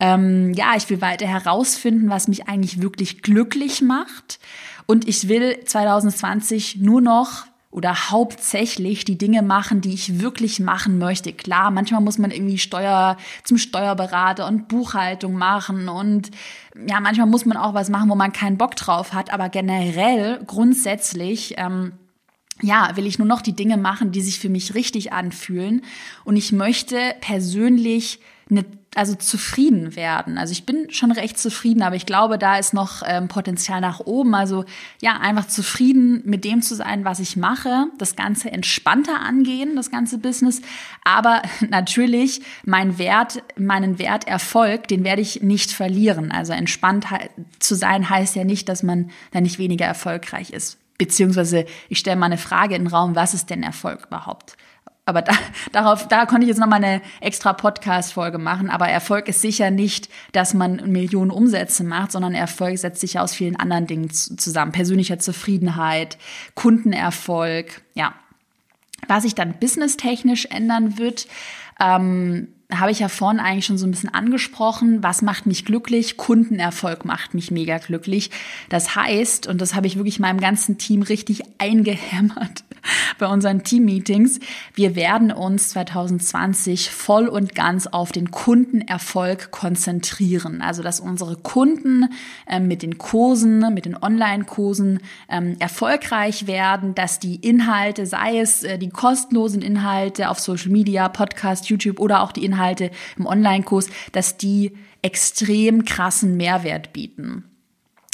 Ähm, 0.00 0.52
ja, 0.52 0.74
ich 0.76 0.90
will 0.90 1.00
weiter 1.00 1.26
herausfinden, 1.26 2.10
was 2.10 2.28
mich 2.28 2.46
eigentlich 2.46 2.82
wirklich 2.82 3.22
glücklich 3.22 3.80
macht. 3.80 4.38
Und 4.84 5.08
ich 5.08 5.28
will 5.28 5.64
2020 5.64 6.76
nur 6.76 7.00
noch 7.00 7.46
oder 7.70 8.10
hauptsächlich 8.10 9.04
die 9.04 9.18
Dinge 9.18 9.42
machen, 9.42 9.80
die 9.82 9.92
ich 9.92 10.20
wirklich 10.20 10.58
machen 10.58 10.98
möchte. 10.98 11.32
Klar, 11.32 11.70
manchmal 11.70 12.00
muss 12.00 12.16
man 12.16 12.30
irgendwie 12.30 12.58
Steuer 12.58 13.18
zum 13.44 13.58
Steuerberater 13.58 14.46
und 14.46 14.68
Buchhaltung 14.68 15.34
machen 15.34 15.88
und 15.88 16.30
ja, 16.88 17.00
manchmal 17.00 17.26
muss 17.26 17.44
man 17.44 17.56
auch 17.56 17.74
was 17.74 17.90
machen, 17.90 18.08
wo 18.08 18.14
man 18.14 18.32
keinen 18.32 18.56
Bock 18.56 18.76
drauf 18.76 19.12
hat. 19.12 19.32
Aber 19.32 19.48
generell, 19.48 20.40
grundsätzlich, 20.46 21.54
ähm, 21.58 21.92
ja, 22.62 22.96
will 22.96 23.06
ich 23.06 23.18
nur 23.18 23.28
noch 23.28 23.42
die 23.42 23.54
Dinge 23.54 23.76
machen, 23.76 24.12
die 24.12 24.20
sich 24.20 24.38
für 24.38 24.48
mich 24.48 24.74
richtig 24.74 25.12
anfühlen. 25.12 25.82
Und 26.24 26.36
ich 26.36 26.52
möchte 26.52 27.14
persönlich 27.20 28.20
eine 28.50 28.64
also 28.94 29.14
zufrieden 29.14 29.96
werden. 29.96 30.38
Also 30.38 30.52
ich 30.52 30.64
bin 30.64 30.90
schon 30.90 31.12
recht 31.12 31.38
zufrieden, 31.38 31.82
aber 31.82 31.94
ich 31.94 32.06
glaube, 32.06 32.38
da 32.38 32.58
ist 32.58 32.72
noch 32.72 33.02
ähm, 33.06 33.28
Potenzial 33.28 33.80
nach 33.80 34.00
oben. 34.00 34.34
Also 34.34 34.64
ja, 35.00 35.18
einfach 35.18 35.46
zufrieden 35.46 36.22
mit 36.24 36.44
dem 36.44 36.62
zu 36.62 36.74
sein, 36.74 37.04
was 37.04 37.20
ich 37.20 37.36
mache, 37.36 37.86
das 37.98 38.16
Ganze 38.16 38.50
entspannter 38.50 39.20
angehen, 39.20 39.76
das 39.76 39.90
ganze 39.90 40.18
Business. 40.18 40.62
Aber 41.04 41.42
natürlich 41.68 42.40
mein 42.64 42.98
Wert, 42.98 43.42
meinen 43.56 43.98
Wert 43.98 44.26
Erfolg, 44.26 44.88
den 44.88 45.04
werde 45.04 45.22
ich 45.22 45.42
nicht 45.42 45.70
verlieren. 45.70 46.32
Also 46.32 46.52
entspannt 46.52 47.06
zu 47.58 47.74
sein 47.74 48.08
heißt 48.08 48.36
ja 48.36 48.44
nicht, 48.44 48.68
dass 48.68 48.82
man 48.82 49.10
da 49.32 49.40
nicht 49.40 49.58
weniger 49.58 49.86
erfolgreich 49.86 50.50
ist. 50.50 50.78
Beziehungsweise 50.96 51.66
ich 51.88 51.98
stelle 51.98 52.16
mal 52.16 52.26
eine 52.26 52.38
Frage 52.38 52.74
in 52.74 52.84
den 52.84 52.92
Raum, 52.92 53.14
was 53.14 53.34
ist 53.34 53.50
denn 53.50 53.62
Erfolg 53.62 54.06
überhaupt? 54.06 54.56
Aber 55.08 55.22
da, 55.22 55.32
darauf, 55.72 56.06
da 56.06 56.26
konnte 56.26 56.42
ich 56.42 56.48
jetzt 56.48 56.58
noch 56.58 56.66
mal 56.66 56.76
eine 56.76 57.00
extra 57.20 57.54
Podcast-Folge 57.54 58.36
machen. 58.36 58.68
Aber 58.68 58.88
Erfolg 58.88 59.28
ist 59.28 59.40
sicher 59.40 59.70
nicht, 59.70 60.10
dass 60.32 60.52
man 60.52 60.92
Millionen 60.92 61.30
Umsätze 61.30 61.82
macht, 61.82 62.12
sondern 62.12 62.34
Erfolg 62.34 62.76
setzt 62.78 63.00
sich 63.00 63.18
aus 63.18 63.34
vielen 63.34 63.56
anderen 63.56 63.86
Dingen 63.86 64.10
zusammen. 64.10 64.70
Persönlicher 64.72 65.18
Zufriedenheit, 65.18 66.18
Kundenerfolg, 66.54 67.80
ja. 67.94 68.12
Was 69.06 69.22
sich 69.22 69.34
dann 69.34 69.58
businesstechnisch 69.58 70.46
ändern 70.46 70.98
wird, 70.98 71.26
ähm, 71.80 72.48
habe 72.72 72.90
ich 72.90 72.98
ja 72.98 73.08
vorhin 73.08 73.40
eigentlich 73.40 73.64
schon 73.64 73.78
so 73.78 73.86
ein 73.86 73.90
bisschen 73.90 74.12
angesprochen. 74.12 75.02
Was 75.02 75.22
macht 75.22 75.46
mich 75.46 75.64
glücklich? 75.64 76.18
Kundenerfolg 76.18 77.06
macht 77.06 77.32
mich 77.32 77.50
mega 77.50 77.78
glücklich. 77.78 78.30
Das 78.68 78.94
heißt, 78.94 79.46
und 79.46 79.60
das 79.60 79.74
habe 79.74 79.86
ich 79.86 79.96
wirklich 79.96 80.20
meinem 80.20 80.38
ganzen 80.38 80.76
Team 80.76 81.00
richtig 81.00 81.42
eingehämmert 81.56 82.64
bei 83.18 83.26
unseren 83.26 83.64
Team-Meetings, 83.64 84.40
wir 84.74 84.94
werden 84.96 85.32
uns 85.32 85.70
2020 85.70 86.90
voll 86.90 87.28
und 87.28 87.54
ganz 87.54 87.86
auf 87.86 88.12
den 88.12 88.30
Kundenerfolg 88.30 89.50
konzentrieren. 89.50 90.62
Also, 90.62 90.82
dass 90.82 91.00
unsere 91.00 91.36
Kunden 91.36 92.10
äh, 92.46 92.60
mit 92.60 92.82
den 92.82 92.98
Kursen, 92.98 93.72
mit 93.74 93.84
den 93.84 93.96
Online-Kursen 93.96 95.00
ähm, 95.28 95.56
erfolgreich 95.58 96.46
werden, 96.46 96.94
dass 96.94 97.18
die 97.18 97.36
Inhalte, 97.36 98.06
sei 98.06 98.40
es 98.40 98.62
äh, 98.62 98.78
die 98.78 98.90
kostenlosen 98.90 99.62
Inhalte 99.62 100.28
auf 100.28 100.38
Social 100.38 100.70
Media, 100.70 101.08
Podcast, 101.08 101.68
YouTube 101.68 102.00
oder 102.00 102.22
auch 102.22 102.32
die 102.32 102.44
Inhalte, 102.44 102.57
Inhalte 102.58 102.90
im 103.16 103.26
Online-Kurs, 103.26 103.88
dass 104.12 104.36
die 104.36 104.72
extrem 105.02 105.84
krassen 105.84 106.36
Mehrwert 106.36 106.92
bieten. 106.92 107.44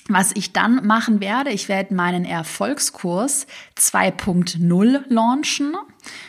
Was 0.09 0.33
ich 0.35 0.53
dann 0.53 0.87
machen 0.87 1.21
werde, 1.21 1.51
ich 1.51 1.71
werde 1.71 1.95
meinen 1.95 2.27
Erfolgskurs 2.27 3.47
2.0 3.79 5.03
launchen. 5.09 5.75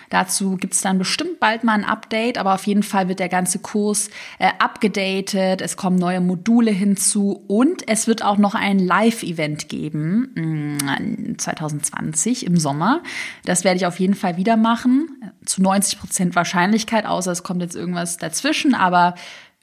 Dazu 0.09 0.55
gibt's 0.55 0.79
dann 0.79 0.97
bestimmt 0.97 1.41
bald 1.41 1.65
mal 1.65 1.73
ein 1.73 1.83
Update, 1.83 2.37
aber 2.37 2.53
auf 2.53 2.65
jeden 2.67 2.83
Fall 2.83 3.09
wird 3.09 3.19
der 3.19 3.27
ganze 3.27 3.59
Kurs 3.59 4.09
äh, 4.39 4.49
abgedatet, 4.59 5.61
es 5.61 5.75
kommen 5.75 5.97
neue 5.97 6.21
Module 6.21 6.71
hinzu 6.71 7.43
und 7.47 7.85
es 7.89 8.07
wird 8.07 8.23
auch 8.23 8.37
noch 8.37 8.55
ein 8.55 8.79
Live-Event 8.79 9.67
geben, 9.67 10.31
mh, 10.35 10.99
mm, 10.99 11.37
2020 11.37 12.45
im 12.45 12.55
Sommer. 12.55 13.03
Das 13.43 13.65
werde 13.65 13.75
ich 13.75 13.85
auf 13.85 13.99
jeden 13.99 14.15
Fall 14.15 14.37
wieder 14.37 14.55
machen, 14.55 15.33
zu 15.43 15.61
90 15.61 15.99
Prozent 15.99 16.35
Wahrscheinlichkeit, 16.35 17.05
außer 17.05 17.31
es 17.33 17.43
kommt 17.43 17.61
jetzt 17.61 17.75
irgendwas 17.75 18.17
dazwischen, 18.17 18.73
aber 18.73 19.15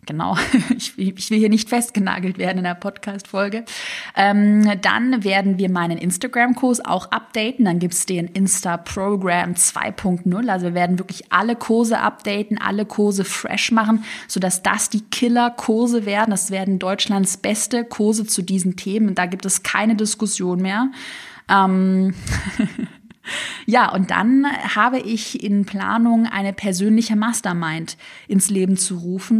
Genau, 0.04 0.36
ich, 0.76 0.98
ich, 0.98 1.30
will 1.30 1.38
hier 1.38 1.48
nicht 1.48 1.68
festgenagelt 1.68 2.36
werden 2.36 2.58
in 2.58 2.64
der 2.64 2.74
Podcast-Folge. 2.74 3.64
Ähm, 4.16 4.68
dann 4.80 5.22
werden 5.22 5.58
wir 5.58 5.70
meinen 5.70 5.96
Instagram-Kurs 5.96 6.84
auch 6.84 7.12
updaten. 7.12 7.66
Dann 7.66 7.78
gibt's 7.78 8.04
den 8.04 8.26
Insta-Program 8.26 9.52
2.0. 9.52 10.48
Also 10.48 10.66
wir 10.66 10.74
werden 10.74 10.98
wirklich 10.98 11.32
alle 11.32 11.54
Kurse 11.54 12.00
updaten, 12.00 12.58
alle 12.58 12.84
Kurse 12.84 13.24
fresh 13.24 13.70
machen, 13.70 14.04
sodass 14.26 14.64
das 14.64 14.90
die 14.90 15.02
Killer-Kurse 15.02 16.04
werden. 16.04 16.32
Das 16.32 16.50
werden 16.50 16.80
Deutschlands 16.80 17.36
beste 17.36 17.84
Kurse 17.84 18.26
zu 18.26 18.42
diesen 18.42 18.74
Themen. 18.74 19.14
Da 19.14 19.26
gibt 19.26 19.46
es 19.46 19.62
keine 19.62 19.94
Diskussion 19.94 20.60
mehr. 20.60 20.90
Ähm 21.48 22.14
Ja, 23.66 23.92
und 23.92 24.10
dann 24.10 24.44
habe 24.74 24.98
ich 24.98 25.44
in 25.44 25.64
Planung 25.64 26.26
eine 26.26 26.52
persönliche 26.52 27.14
Mastermind 27.14 27.96
ins 28.26 28.50
Leben 28.50 28.76
zu 28.76 28.98
rufen 28.98 29.38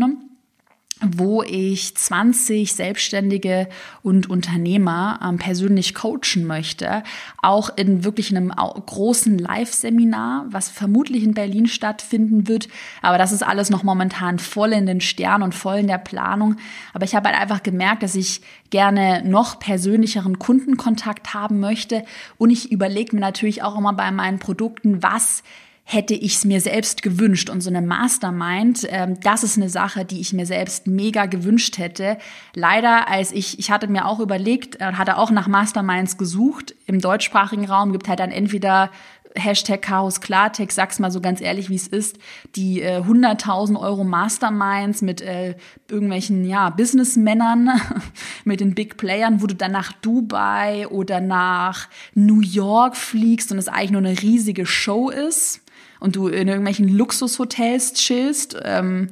wo 1.03 1.43
ich 1.43 1.97
20 1.97 2.73
Selbstständige 2.73 3.69
und 4.03 4.31
Unternehmer 4.31 5.21
ähm, 5.23 5.39
persönlich 5.39 5.95
coachen 5.95 6.47
möchte, 6.47 7.03
auch 7.43 7.71
in 7.77 8.05
wirklich 8.05 8.35
einem 8.35 8.51
großen 8.51 9.39
Live-Seminar, 9.39 10.47
was 10.51 10.69
vermutlich 10.69 11.25
in 11.25 11.35
Berlin 11.35 11.67
stattfinden 11.67 12.49
wird. 12.49 12.69
Aber 13.03 13.19
das 13.19 13.33
ist 13.33 13.43
alles 13.43 13.71
noch 13.71 13.83
momentan 13.83 14.39
voll 14.39 14.73
in 14.73 14.87
den 14.87 15.01
Sternen 15.01 15.43
und 15.43 15.55
voll 15.55 15.79
in 15.79 15.87
der 15.87 15.99
Planung. 15.99 16.57
Aber 16.93 17.05
ich 17.05 17.15
habe 17.15 17.29
halt 17.29 17.41
einfach 17.41 17.63
gemerkt, 17.63 18.03
dass 18.03 18.15
ich 18.15 18.41
gerne 18.71 19.23
noch 19.25 19.59
persönlicheren 19.59 20.39
Kundenkontakt 20.39 21.35
haben 21.35 21.61
möchte. 21.61 22.05
Und 22.39 22.51
ich 22.51 22.73
überlege 22.73 23.15
mir 23.15 23.21
natürlich 23.21 23.63
auch 23.63 23.77
immer 23.77 23.93
bei 23.93 24.11
meinen 24.11 24.39
Produkten, 24.39 25.03
was 25.03 25.43
hätte 25.85 26.15
ich 26.15 26.37
es 26.37 26.45
mir 26.45 26.61
selbst 26.61 27.03
gewünscht. 27.03 27.51
Und 27.51 27.61
so 27.61 27.71
eine 27.71 27.83
Mastermind, 27.83 28.87
ähm, 28.89 29.19
das 29.21 29.43
ist 29.43 29.57
eine 29.57 29.69
Sache, 29.69 30.05
die 30.05 30.21
ich 30.21 30.33
mir 30.33 30.47
selbst 30.47 30.87
mega 30.87 31.27
gewünscht 31.27 31.79
hätte. 31.79 32.19
Leider, 32.55 33.09
als 33.09 33.33
ich, 33.33 33.59
ich 33.59 33.71
hatte 33.71 33.89
mir 33.89 34.07
auch 34.07 34.21
überlegt, 34.21 34.81
äh, 34.81 34.93
hatte 34.95 35.19
auch 35.19 35.31
nach 35.31 35.49
Masterminds 35.49 36.17
gesucht. 36.17 36.75
Im 36.87 37.01
deutschsprachigen 37.01 37.67
Raum 37.67 37.93
gibt 37.93 38.09
halt 38.09 38.21
dann 38.21 38.31
entweder 38.31 38.91
Hashtag 39.35 39.81
Chaos 39.81 40.21
Klartext, 40.21 40.77
sag's 40.77 40.99
mal 40.99 41.11
so 41.11 41.21
ganz 41.21 41.41
ehrlich, 41.41 41.71
wie 41.71 41.77
es 41.77 41.89
ist, 41.89 42.19
die 42.55 42.83
äh, 42.83 42.99
100.000 43.01 43.81
Euro 43.81 44.05
Masterminds 44.05 45.01
mit 45.01 45.23
äh, 45.23 45.57
irgendwelchen, 45.89 46.45
ja, 46.45 46.69
Businessmännern, 46.71 47.71
mit 48.45 48.61
den 48.61 48.75
Big 48.75 48.99
Playern, 48.99 49.41
wo 49.41 49.47
du 49.47 49.55
dann 49.55 49.73
nach 49.73 49.93
Dubai 49.93 50.87
oder 50.89 51.21
nach 51.21 51.89
New 52.15 52.41
York 52.41 52.97
fliegst 52.97 53.51
und 53.53 53.59
es 53.59 53.69
eigentlich 53.69 53.93
nur 53.93 54.03
eine 54.03 54.21
riesige 54.21 54.67
Show 54.67 55.09
ist 55.09 55.63
und 56.03 56.17
du 56.17 56.27
in 56.27 56.49
irgendwelchen 56.49 56.89
Luxushotels 56.89 57.95
chillst, 57.95 58.57
ähm, 58.65 59.11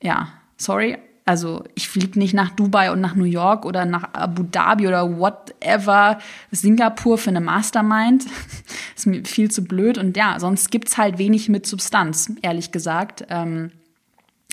ja, 0.00 0.28
sorry. 0.56 0.96
Also 1.26 1.64
ich 1.74 1.88
fliege 1.88 2.18
nicht 2.18 2.34
nach 2.34 2.50
Dubai 2.50 2.90
und 2.92 3.00
nach 3.00 3.14
New 3.14 3.24
York 3.24 3.64
oder 3.64 3.84
nach 3.84 4.14
Abu 4.14 4.44
Dhabi 4.44 4.86
oder 4.86 5.18
whatever, 5.18 6.18
Singapur 6.50 7.18
für 7.18 7.30
eine 7.30 7.40
Mastermind. 7.40 8.26
ist 8.96 9.06
mir 9.06 9.24
viel 9.24 9.50
zu 9.50 9.64
blöd. 9.64 9.98
Und 9.98 10.16
ja, 10.16 10.38
sonst 10.38 10.70
gibt's 10.70 10.96
halt 10.96 11.18
wenig 11.18 11.48
mit 11.48 11.66
Substanz, 11.66 12.32
ehrlich 12.42 12.70
gesagt. 12.70 13.26
Ähm, 13.28 13.72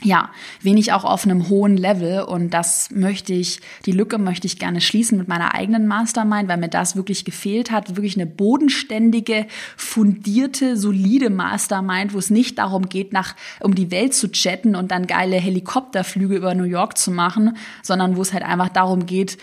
ja, 0.03 0.29
wenig 0.61 0.93
auch 0.93 1.03
auf 1.03 1.25
einem 1.25 1.49
hohen 1.49 1.75
Level 1.75 2.21
und 2.21 2.51
das 2.51 2.91
möchte 2.91 3.33
ich, 3.33 3.61
die 3.87 3.91
Lücke 3.91 4.19
möchte 4.19 4.45
ich 4.45 4.59
gerne 4.59 4.79
schließen 4.79 5.17
mit 5.17 5.27
meiner 5.27 5.55
eigenen 5.55 5.87
Mastermind, 5.87 6.47
weil 6.47 6.57
mir 6.57 6.69
das 6.69 6.95
wirklich 6.95 7.25
gefehlt 7.25 7.71
hat, 7.71 7.95
wirklich 7.95 8.15
eine 8.15 8.27
bodenständige, 8.27 9.47
fundierte, 9.75 10.77
solide 10.77 11.31
Mastermind, 11.31 12.13
wo 12.13 12.19
es 12.19 12.29
nicht 12.29 12.59
darum 12.59 12.89
geht, 12.89 13.11
nach, 13.11 13.35
um 13.59 13.73
die 13.73 13.89
Welt 13.89 14.13
zu 14.13 14.31
chatten 14.31 14.75
und 14.75 14.91
dann 14.91 15.07
geile 15.07 15.37
Helikopterflüge 15.37 16.35
über 16.35 16.53
New 16.53 16.65
York 16.65 16.95
zu 16.95 17.09
machen, 17.09 17.57
sondern 17.81 18.17
wo 18.17 18.21
es 18.21 18.33
halt 18.33 18.43
einfach 18.43 18.69
darum 18.69 19.07
geht, 19.07 19.39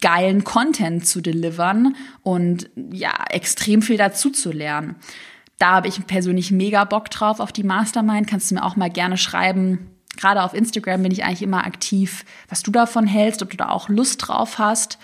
geilen 0.00 0.42
Content 0.42 1.06
zu 1.06 1.20
delivern 1.20 1.96
und 2.22 2.70
ja, 2.92 3.12
extrem 3.28 3.82
viel 3.82 3.98
dazu 3.98 4.30
zu 4.30 4.52
lernen. 4.52 4.96
Da 5.58 5.72
habe 5.72 5.88
ich 5.88 6.06
persönlich 6.06 6.50
mega 6.52 6.84
Bock 6.84 7.10
drauf 7.10 7.40
auf 7.40 7.52
die 7.52 7.64
Mastermind. 7.64 8.28
Kannst 8.28 8.50
du 8.50 8.54
mir 8.54 8.64
auch 8.64 8.76
mal 8.76 8.90
gerne 8.90 9.18
schreiben. 9.18 9.97
Gerade 10.18 10.42
auf 10.42 10.52
Instagram 10.52 11.04
bin 11.04 11.12
ich 11.12 11.24
eigentlich 11.24 11.42
immer 11.42 11.64
aktiv, 11.64 12.24
was 12.48 12.64
du 12.64 12.72
davon 12.72 13.06
hältst, 13.06 13.40
ob 13.40 13.50
du 13.50 13.56
da 13.56 13.68
auch 13.68 13.88
Lust 13.88 14.26
drauf 14.26 14.58
hast, 14.58 14.98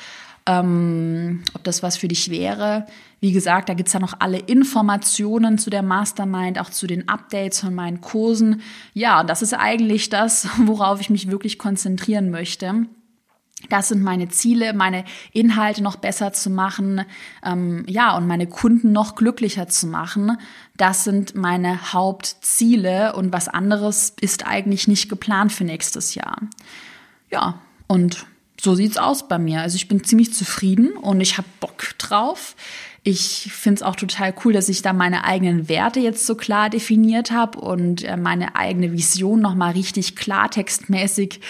ähm, 0.44 1.44
ob 1.54 1.62
das 1.62 1.84
was 1.84 1.96
für 1.96 2.08
dich 2.08 2.30
wäre. 2.30 2.86
Wie 3.20 3.30
gesagt, 3.30 3.68
da 3.68 3.74
gibt's 3.74 3.92
ja 3.92 4.00
noch 4.00 4.14
alle 4.18 4.38
Informationen 4.38 5.56
zu 5.56 5.70
der 5.70 5.82
Mastermind, 5.82 6.58
auch 6.58 6.68
zu 6.68 6.88
den 6.88 7.08
Updates 7.08 7.60
von 7.60 7.74
meinen 7.74 8.00
Kursen. 8.00 8.60
Ja, 8.92 9.22
das 9.22 9.40
ist 9.40 9.54
eigentlich 9.54 10.08
das, 10.08 10.48
worauf 10.58 11.00
ich 11.00 11.10
mich 11.10 11.30
wirklich 11.30 11.60
konzentrieren 11.60 12.30
möchte. 12.30 12.86
Das 13.68 13.88
sind 13.88 14.02
meine 14.02 14.28
Ziele, 14.28 14.72
meine 14.72 15.04
Inhalte 15.32 15.82
noch 15.82 15.96
besser 15.96 16.32
zu 16.32 16.50
machen, 16.50 17.04
ähm, 17.44 17.84
ja, 17.88 18.16
und 18.16 18.26
meine 18.26 18.46
Kunden 18.46 18.92
noch 18.92 19.14
glücklicher 19.14 19.68
zu 19.68 19.86
machen. 19.86 20.38
Das 20.76 21.04
sind 21.04 21.34
meine 21.34 21.92
Hauptziele 21.92 23.14
und 23.14 23.32
was 23.32 23.48
anderes 23.48 24.14
ist 24.20 24.46
eigentlich 24.46 24.88
nicht 24.88 25.08
geplant 25.08 25.52
für 25.52 25.64
nächstes 25.64 26.14
Jahr. 26.14 26.38
Ja, 27.30 27.60
und 27.86 28.26
so 28.64 28.74
sieht's 28.74 28.96
aus 28.96 29.28
bei 29.28 29.38
mir. 29.38 29.60
Also 29.60 29.76
ich 29.76 29.86
bin 29.86 30.02
ziemlich 30.02 30.34
zufrieden 30.34 30.92
und 30.94 31.20
ich 31.20 31.36
habe 31.36 31.46
Bock 31.60 31.96
drauf. 31.98 32.56
Ich 33.06 33.50
finde 33.52 33.80
es 33.80 33.82
auch 33.82 33.96
total 33.96 34.34
cool, 34.44 34.54
dass 34.54 34.70
ich 34.70 34.80
da 34.80 34.94
meine 34.94 35.24
eigenen 35.24 35.68
Werte 35.68 36.00
jetzt 36.00 36.24
so 36.24 36.36
klar 36.36 36.70
definiert 36.70 37.30
habe 37.30 37.60
und 37.60 38.02
äh, 38.02 38.16
meine 38.16 38.56
eigene 38.56 38.92
Vision 38.92 39.42
nochmal 39.42 39.72
richtig 39.72 40.16
klartextmäßig 40.16 41.40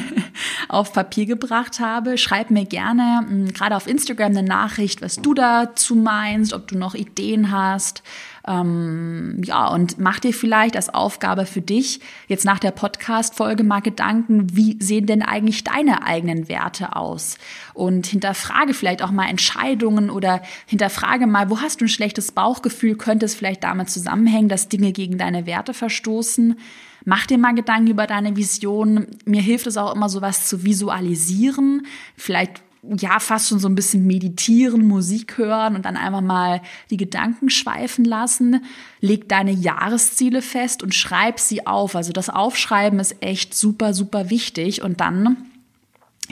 auf 0.68 0.92
Papier 0.92 1.24
gebracht 1.24 1.80
habe. 1.80 2.18
Schreib 2.18 2.50
mir 2.50 2.66
gerne 2.66 3.24
hm, 3.26 3.54
gerade 3.54 3.76
auf 3.76 3.86
Instagram 3.86 4.32
eine 4.32 4.42
Nachricht, 4.42 5.00
was 5.00 5.16
du 5.16 5.32
dazu 5.32 5.96
meinst, 5.96 6.52
ob 6.52 6.68
du 6.68 6.76
noch 6.76 6.94
Ideen 6.94 7.50
hast. 7.50 8.02
Ähm, 8.50 9.42
ja, 9.44 9.68
und 9.68 10.00
mach 10.00 10.18
dir 10.18 10.34
vielleicht 10.34 10.74
als 10.74 10.88
Aufgabe 10.88 11.46
für 11.46 11.60
dich 11.60 12.00
jetzt 12.26 12.44
nach 12.44 12.58
der 12.58 12.72
Podcast-Folge 12.72 13.62
mal 13.62 13.78
Gedanken, 13.78 14.56
wie 14.56 14.76
sehen 14.82 15.06
denn 15.06 15.22
eigentlich 15.22 15.62
deine 15.62 16.02
eigenen 16.02 16.48
Werte 16.48 16.96
aus? 16.96 17.38
Und 17.74 18.06
hinterfrage 18.08 18.74
vielleicht 18.74 19.02
auch 19.02 19.12
mal 19.12 19.28
Entscheidungen 19.28 20.10
oder 20.10 20.42
hinterfrage 20.66 21.28
mal, 21.28 21.48
wo 21.48 21.60
hast 21.60 21.80
du 21.80 21.84
ein 21.84 21.88
schlechtes 21.88 22.32
Bauchgefühl? 22.32 22.96
Könnte 22.96 23.26
es 23.26 23.36
vielleicht 23.36 23.62
damit 23.62 23.88
zusammenhängen, 23.88 24.48
dass 24.48 24.68
Dinge 24.68 24.90
gegen 24.90 25.16
deine 25.16 25.46
Werte 25.46 25.72
verstoßen? 25.72 26.58
Mach 27.04 27.26
dir 27.26 27.38
mal 27.38 27.54
Gedanken 27.54 27.90
über 27.90 28.08
deine 28.08 28.34
Vision. 28.36 29.06
Mir 29.26 29.42
hilft 29.42 29.68
es 29.68 29.76
auch 29.76 29.94
immer, 29.94 30.08
sowas 30.08 30.48
zu 30.48 30.64
visualisieren. 30.64 31.86
Vielleicht 32.16 32.62
ja 32.82 33.20
fast 33.20 33.48
schon 33.48 33.58
so 33.58 33.68
ein 33.68 33.74
bisschen 33.74 34.06
meditieren, 34.06 34.86
Musik 34.86 35.36
hören 35.36 35.76
und 35.76 35.84
dann 35.84 35.96
einfach 35.96 36.20
mal 36.22 36.62
die 36.90 36.96
Gedanken 36.96 37.50
schweifen 37.50 38.04
lassen. 38.04 38.64
Leg 39.00 39.28
deine 39.28 39.52
Jahresziele 39.52 40.42
fest 40.42 40.82
und 40.82 40.94
schreib 40.94 41.40
sie 41.40 41.66
auf. 41.66 41.94
Also 41.94 42.12
das 42.12 42.30
Aufschreiben 42.30 42.98
ist 42.98 43.22
echt 43.22 43.54
super, 43.54 43.92
super 43.92 44.30
wichtig. 44.30 44.82
Und 44.82 45.00
dann 45.00 45.36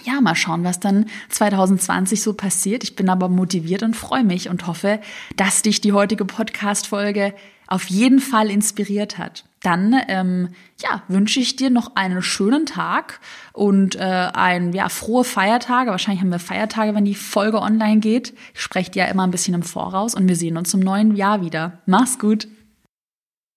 ja, 0.04 0.20
mal 0.20 0.36
schauen, 0.36 0.64
was 0.64 0.80
dann 0.80 1.06
2020 1.28 2.22
so 2.22 2.32
passiert. 2.32 2.84
Ich 2.84 2.96
bin 2.96 3.08
aber 3.08 3.28
motiviert 3.28 3.82
und 3.82 3.96
freue 3.96 4.24
mich 4.24 4.48
und 4.48 4.66
hoffe, 4.66 5.00
dass 5.36 5.62
dich 5.62 5.80
die 5.80 5.92
heutige 5.92 6.24
Podcast-Folge 6.24 7.34
auf 7.66 7.86
jeden 7.86 8.20
Fall 8.20 8.50
inspiriert 8.50 9.18
hat. 9.18 9.44
Dann 9.62 9.96
ähm, 10.08 10.50
ja, 10.80 11.02
wünsche 11.08 11.40
ich 11.40 11.56
dir 11.56 11.70
noch 11.70 11.96
einen 11.96 12.22
schönen 12.22 12.66
Tag 12.66 13.20
und 13.52 13.96
äh, 13.96 14.30
ein 14.32 14.72
ja, 14.72 14.88
frohe 14.88 15.24
Feiertage. 15.24 15.90
Wahrscheinlich 15.90 16.22
haben 16.22 16.30
wir 16.30 16.38
Feiertage, 16.38 16.94
wenn 16.94 17.04
die 17.04 17.14
Folge 17.14 17.60
online 17.60 18.00
geht. 18.00 18.34
Ich 18.54 18.60
spreche 18.60 18.90
dir 18.90 19.04
ja 19.04 19.10
immer 19.10 19.24
ein 19.24 19.30
bisschen 19.30 19.54
im 19.54 19.62
Voraus 19.62 20.14
und 20.14 20.28
wir 20.28 20.36
sehen 20.36 20.56
uns 20.56 20.72
im 20.74 20.80
neuen 20.80 21.16
Jahr 21.16 21.42
wieder. 21.42 21.78
Mach's 21.86 22.18
gut. 22.18 22.48